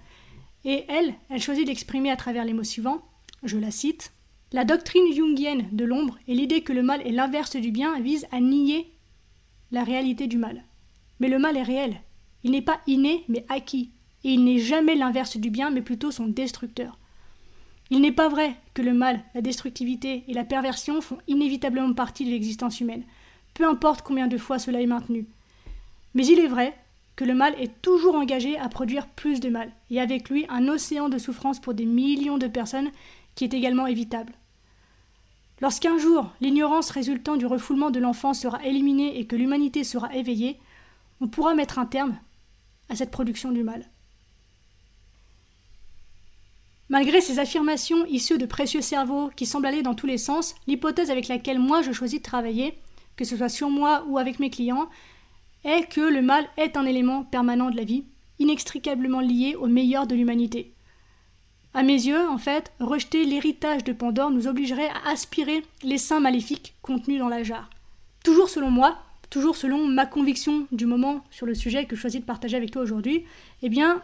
Et 0.65 0.83
elle, 0.89 1.13
elle 1.29 1.41
choisit 1.41 1.65
d'exprimer 1.65 2.11
à 2.11 2.17
travers 2.17 2.43
les 2.43 2.53
mots 2.53 2.63
suivants, 2.63 3.01
je 3.43 3.57
la 3.57 3.71
cite, 3.71 4.11
la 4.51 4.65
doctrine 4.65 5.13
jungienne 5.13 5.69
de 5.71 5.85
l'ombre 5.85 6.17
et 6.27 6.33
l'idée 6.33 6.61
que 6.61 6.73
le 6.73 6.83
mal 6.83 7.05
est 7.07 7.11
l'inverse 7.11 7.55
du 7.55 7.71
bien 7.71 7.99
vise 7.99 8.27
à 8.31 8.41
nier 8.41 8.91
la 9.71 9.83
réalité 9.83 10.27
du 10.27 10.37
mal. 10.37 10.63
Mais 11.19 11.27
le 11.27 11.39
mal 11.39 11.55
est 11.55 11.63
réel. 11.63 12.01
Il 12.43 12.51
n'est 12.51 12.61
pas 12.61 12.81
inné, 12.87 13.23
mais 13.27 13.45
acquis. 13.49 13.91
Et 14.23 14.29
il 14.29 14.43
n'est 14.43 14.59
jamais 14.59 14.95
l'inverse 14.95 15.37
du 15.37 15.49
bien, 15.49 15.69
mais 15.69 15.81
plutôt 15.81 16.11
son 16.11 16.27
destructeur. 16.27 16.98
Il 17.91 18.01
n'est 18.01 18.11
pas 18.11 18.29
vrai 18.29 18.55
que 18.73 18.81
le 18.81 18.93
mal, 18.93 19.23
la 19.33 19.41
destructivité 19.41 20.23
et 20.27 20.33
la 20.33 20.43
perversion 20.43 21.01
font 21.01 21.17
inévitablement 21.27 21.93
partie 21.93 22.25
de 22.25 22.29
l'existence 22.29 22.79
humaine, 22.79 23.03
peu 23.53 23.67
importe 23.67 24.03
combien 24.03 24.27
de 24.27 24.37
fois 24.37 24.59
cela 24.59 24.81
est 24.81 24.85
maintenu. 24.85 25.27
Mais 26.13 26.25
il 26.25 26.39
est 26.39 26.47
vrai 26.47 26.77
que 27.15 27.25
le 27.25 27.33
mal 27.33 27.53
est 27.59 27.81
toujours 27.81 28.15
engagé 28.15 28.57
à 28.57 28.69
produire 28.69 29.07
plus 29.07 29.39
de 29.39 29.49
mal, 29.49 29.71
et 29.89 29.99
avec 29.99 30.29
lui 30.29 30.45
un 30.49 30.67
océan 30.67 31.09
de 31.09 31.17
souffrance 31.17 31.59
pour 31.59 31.73
des 31.73 31.85
millions 31.85 32.37
de 32.37 32.47
personnes 32.47 32.91
qui 33.35 33.43
est 33.43 33.53
également 33.53 33.87
évitable. 33.87 34.33
Lorsqu'un 35.61 35.97
jour 35.97 36.31
l'ignorance 36.39 36.91
résultant 36.91 37.35
du 37.35 37.45
refoulement 37.45 37.91
de 37.91 37.99
l'enfant 37.99 38.33
sera 38.33 38.63
éliminée 38.63 39.19
et 39.19 39.25
que 39.25 39.35
l'humanité 39.35 39.83
sera 39.83 40.15
éveillée, 40.15 40.59
on 41.21 41.27
pourra 41.27 41.55
mettre 41.55 41.79
un 41.79 41.85
terme 41.85 42.17
à 42.87 42.95
cette 42.95 43.11
production 43.11 43.51
du 43.51 43.63
mal. 43.63 43.85
Malgré 46.89 47.21
ces 47.21 47.37
affirmations 47.37 48.05
issues 48.07 48.39
de 48.39 48.47
précieux 48.47 48.81
cerveaux 48.81 49.29
qui 49.35 49.45
semblent 49.45 49.67
aller 49.67 49.83
dans 49.83 49.93
tous 49.93 50.07
les 50.07 50.17
sens, 50.17 50.55
l'hypothèse 50.65 51.11
avec 51.11 51.27
laquelle 51.27 51.59
moi 51.59 51.83
je 51.83 51.91
choisis 51.91 52.19
de 52.19 52.23
travailler, 52.23 52.73
que 53.15 53.25
ce 53.25 53.37
soit 53.37 53.49
sur 53.49 53.69
moi 53.69 54.03
ou 54.07 54.17
avec 54.17 54.39
mes 54.39 54.49
clients, 54.49 54.89
est 55.63 55.87
que 55.87 56.01
le 56.01 56.23
mal 56.23 56.47
est 56.57 56.77
un 56.77 56.85
élément 56.85 57.23
permanent 57.23 57.69
de 57.69 57.77
la 57.77 57.83
vie, 57.83 58.05
inextricablement 58.39 59.19
lié 59.19 59.55
au 59.55 59.67
meilleur 59.67 60.07
de 60.07 60.15
l'humanité. 60.15 60.73
À 61.75 61.83
mes 61.83 61.93
yeux, 61.93 62.27
en 62.27 62.39
fait, 62.39 62.71
rejeter 62.79 63.23
l'héritage 63.23 63.83
de 63.83 63.93
Pandore 63.93 64.31
nous 64.31 64.47
obligerait 64.47 64.89
à 64.89 65.11
aspirer 65.11 65.63
les 65.83 65.99
saints 65.99 66.19
maléfiques 66.19 66.73
contenus 66.81 67.19
dans 67.19 67.29
la 67.29 67.43
jarre. 67.43 67.69
Toujours 68.23 68.49
selon 68.49 68.71
moi, 68.71 68.97
toujours 69.29 69.55
selon 69.55 69.85
ma 69.85 70.07
conviction 70.07 70.65
du 70.71 70.87
moment 70.87 71.23
sur 71.29 71.45
le 71.45 71.53
sujet 71.53 71.85
que 71.85 71.95
je 71.95 72.01
choisis 72.01 72.21
de 72.21 72.25
partager 72.25 72.57
avec 72.57 72.71
toi 72.71 72.81
aujourd'hui, 72.81 73.25
eh 73.61 73.69
bien, 73.69 74.01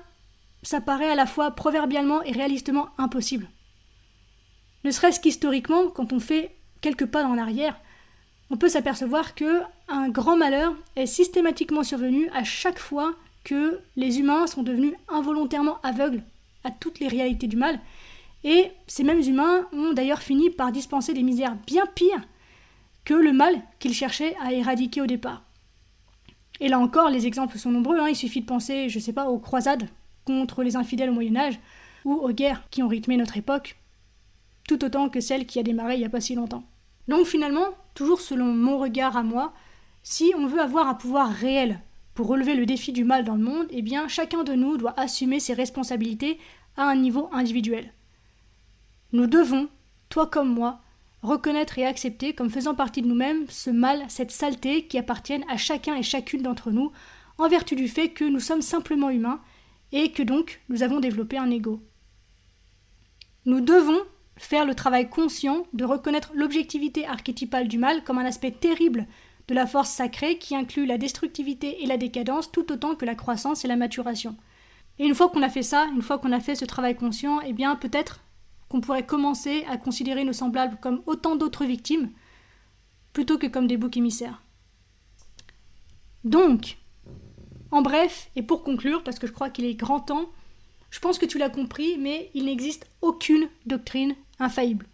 ça 0.66 0.82
paraît 0.82 1.12
à 1.12 1.16
la 1.16 1.28
fois 1.28 1.52
proverbialement 1.52 2.24
et 2.24 2.32
réalistement 2.32 2.90
impossible. 2.98 3.48
Ne 4.84 4.92
serait-ce 4.92 5.20
qu'historiquement, 5.20 5.90
quand 5.90 6.12
on 6.12 6.20
fait 6.20 6.56
quelques 6.82 7.06
pas 7.06 7.26
en 7.26 7.38
arrière, 7.38 7.80
on 8.50 8.58
peut 8.58 8.70
s'apercevoir 8.70 9.36
que 9.36 9.62
un 9.88 10.10
grand 10.10 10.38
malheur 10.38 10.76
est 10.96 11.06
systématiquement 11.06 11.84
survenu 11.84 12.30
à 12.34 12.44
chaque 12.44 12.80
fois 12.80 13.14
que 13.44 13.80
les 13.96 14.20
humains 14.20 14.48
sont 14.48 14.64
devenus 14.64 14.94
involontairement 15.08 15.80
aveugles 15.84 16.24
à 16.64 16.72
toutes 16.72 17.00
les 17.00 17.08
réalités 17.08 17.48
du 17.48 17.58
mal. 17.58 17.80
Et 18.44 18.72
ces 18.88 19.04
mêmes 19.04 19.22
humains 19.22 19.68
ont 19.72 19.94
d'ailleurs 19.94 20.22
fini 20.22 20.50
par 20.50 20.72
dispenser 20.72 21.14
des 21.14 21.24
misères 21.24 21.56
bien 21.68 21.86
pires 21.86 22.28
que 23.04 23.14
le 23.14 23.34
mal 23.34 23.62
qu'ils 23.80 23.94
cherchaient 23.94 24.36
à 24.42 24.52
éradiquer 24.52 25.02
au 25.02 25.08
départ. 25.08 25.44
Et 26.60 26.70
là 26.70 26.80
encore, 26.80 27.10
les 27.10 27.28
exemples 27.28 27.58
sont 27.58 27.72
nombreux. 27.72 28.00
Hein. 28.00 28.10
Il 28.10 28.16
suffit 28.16 28.42
de 28.42 28.46
penser, 28.46 28.90
je 28.90 28.98
sais 28.98 29.14
pas, 29.14 29.30
aux 29.30 29.40
croisades 29.40 29.88
contre 30.26 30.64
les 30.64 30.76
infidèles 30.76 31.10
au 31.10 31.14
Moyen 31.14 31.36
Âge 31.36 31.60
ou 32.04 32.14
aux 32.14 32.32
guerres 32.32 32.64
qui 32.70 32.84
ont 32.84 32.88
rythmé 32.88 33.18
notre 33.18 33.38
époque, 33.38 33.78
tout 34.68 34.84
autant 34.84 35.10
que 35.10 35.22
celle 35.22 35.46
qui 35.46 35.60
a 35.60 35.64
démarré 35.64 35.96
il 35.96 36.00
n'y 36.00 36.06
a 36.06 36.10
pas 36.10 36.22
si 36.22 36.36
longtemps. 36.36 36.64
Donc 37.08 37.26
finalement, 37.26 37.68
toujours 37.94 38.22
selon 38.22 38.46
mon 38.46 38.78
regard 38.78 39.16
à 39.16 39.24
moi, 39.24 39.54
Si 40.08 40.34
on 40.38 40.46
veut 40.46 40.62
avoir 40.62 40.88
un 40.88 40.94
pouvoir 40.94 41.32
réel 41.32 41.80
pour 42.14 42.28
relever 42.28 42.54
le 42.54 42.68
défi 42.68 42.92
du 42.92 43.04
mal 43.04 43.26
dans 43.26 43.34
le 43.34 43.44
monde, 43.44 43.66
eh 43.72 43.82
bien 43.82 44.08
chacun 44.08 44.44
de 44.44 44.54
nous 44.54 44.78
doit 44.78 44.94
assumer 45.00 45.40
ses 45.40 45.56
responsabilités 45.56 46.38
à 46.78 46.84
un 46.84 46.96
niveau 46.96 47.28
individuel. 47.32 47.92
Nous 49.14 49.26
devons, 49.26 49.68
toi 50.10 50.28
comme 50.28 50.54
moi, 50.54 50.80
reconnaître 51.24 51.80
et 51.80 51.88
accepter 51.88 52.34
comme 52.34 52.52
faisant 52.52 52.76
partie 52.76 53.02
de 53.02 53.08
nous-mêmes 53.08 53.46
ce 53.50 53.72
mal, 53.72 54.06
cette 54.08 54.30
saleté 54.30 54.86
qui 54.86 55.00
appartiennent 55.00 55.44
à 55.50 55.58
chacun 55.58 55.96
et 55.96 56.04
chacune 56.04 56.44
d'entre 56.44 56.70
nous, 56.70 56.92
en 57.40 57.50
vertu 57.50 57.76
du 57.76 57.88
fait 57.88 58.10
que 58.10 58.26
nous 58.26 58.40
sommes 58.40 58.62
simplement 58.62 59.10
humains 59.10 59.42
et 59.96 60.12
que 60.12 60.22
donc 60.22 60.62
nous 60.68 60.84
avons 60.84 61.00
développé 61.00 61.38
un 61.38 61.50
ego. 61.50 61.82
Nous 63.46 63.62
devons 63.62 64.00
faire 64.36 64.66
le 64.66 64.76
travail 64.76 65.10
conscient 65.10 65.66
de 65.72 65.86
reconnaître 65.86 66.32
l'objectivité 66.36 67.08
archétypale 67.08 67.70
du 67.70 67.78
mal 67.78 68.04
comme 68.04 68.18
un 68.18 68.26
aspect 68.26 68.52
terrible 68.52 69.08
de 69.48 69.54
la 69.54 69.66
force 69.66 69.90
sacrée 69.90 70.38
qui 70.38 70.54
inclut 70.54 70.86
la 70.86 70.98
destructivité 70.98 71.82
et 71.82 71.86
la 71.86 71.96
décadence 71.96 72.52
tout 72.52 72.74
autant 72.74 72.96
que 72.96 73.06
la 73.06 73.16
croissance 73.16 73.64
et 73.64 73.70
la 73.70 73.78
maturation. 73.78 74.36
Et 75.00 75.06
une 75.06 75.16
fois 75.16 75.30
qu'on 75.30 75.42
a 75.42 75.50
fait 75.50 75.64
ça, 75.64 75.88
une 75.96 76.02
fois 76.02 76.20
qu'on 76.20 76.34
a 76.34 76.42
fait 76.42 76.56
ce 76.56 76.66
travail 76.66 76.96
conscient, 76.96 77.40
eh 77.42 77.54
bien 77.54 77.78
peut-être 77.78 78.22
qu'on 78.68 78.82
pourrait 78.82 79.06
commencer 79.06 79.64
à 79.70 79.78
considérer 79.78 80.26
nos 80.26 80.34
semblables 80.34 80.78
comme 80.82 81.04
autant 81.06 81.38
d'autres 81.38 81.64
victimes, 81.64 82.10
plutôt 83.14 83.38
que 83.38 83.48
comme 83.48 83.68
des 83.68 83.78
boucs 83.78 83.96
émissaires. 83.96 84.42
Donc, 86.26 86.80
en 87.76 87.82
bref, 87.82 88.30
et 88.38 88.42
pour 88.42 88.64
conclure, 88.64 89.04
parce 89.04 89.20
que 89.20 89.28
je 89.28 89.34
crois 89.34 89.50
qu'il 89.50 89.66
est 89.66 89.74
grand 89.76 90.00
temps, 90.00 90.30
je 90.92 91.00
pense 91.02 91.18
que 91.18 91.26
tu 91.26 91.38
l'as 91.38 91.50
compris, 91.50 91.98
mais 92.00 92.32
il 92.34 92.46
n'existe 92.46 92.88
aucune 93.02 93.50
doctrine 93.66 94.16
infaillible. 94.40 94.86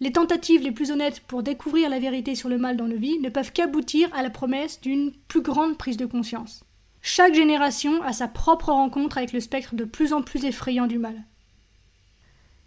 Les 0.00 0.10
tentatives 0.10 0.62
les 0.62 0.72
plus 0.72 0.90
honnêtes 0.90 1.20
pour 1.20 1.44
découvrir 1.44 1.88
la 1.88 2.00
vérité 2.00 2.34
sur 2.34 2.48
le 2.48 2.58
mal 2.58 2.76
dans 2.76 2.88
nos 2.88 2.96
vies 2.96 3.20
ne 3.20 3.28
peuvent 3.28 3.52
qu'aboutir 3.52 4.12
à 4.14 4.24
la 4.24 4.30
promesse 4.30 4.80
d'une 4.80 5.12
plus 5.28 5.42
grande 5.42 5.78
prise 5.78 5.96
de 5.96 6.06
conscience. 6.06 6.64
Chaque 7.02 7.34
génération 7.34 8.02
a 8.02 8.12
sa 8.12 8.26
propre 8.26 8.72
rencontre 8.72 9.18
avec 9.18 9.32
le 9.32 9.38
spectre 9.38 9.76
de 9.76 9.84
plus 9.84 10.12
en 10.12 10.22
plus 10.22 10.44
effrayant 10.44 10.88
du 10.88 10.98
mal. 10.98 11.22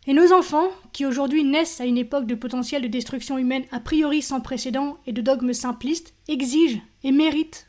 Et 0.07 0.13
nos 0.13 0.31
enfants, 0.31 0.69
qui 0.93 1.05
aujourd'hui 1.05 1.43
naissent 1.43 1.81
à 1.81 1.85
une 1.85 1.97
époque 1.97 2.25
de 2.25 2.35
potentiel 2.35 2.81
de 2.83 2.87
destruction 2.87 3.37
humaine 3.37 3.65
a 3.73 3.81
priori 3.81 4.21
sans 4.21 4.39
précédent 4.39 4.97
et 5.05 5.11
de 5.11 5.21
dogmes 5.21 5.51
simplistes, 5.51 6.13
exigent 6.29 6.79
et 7.03 7.11
méritent 7.11 7.68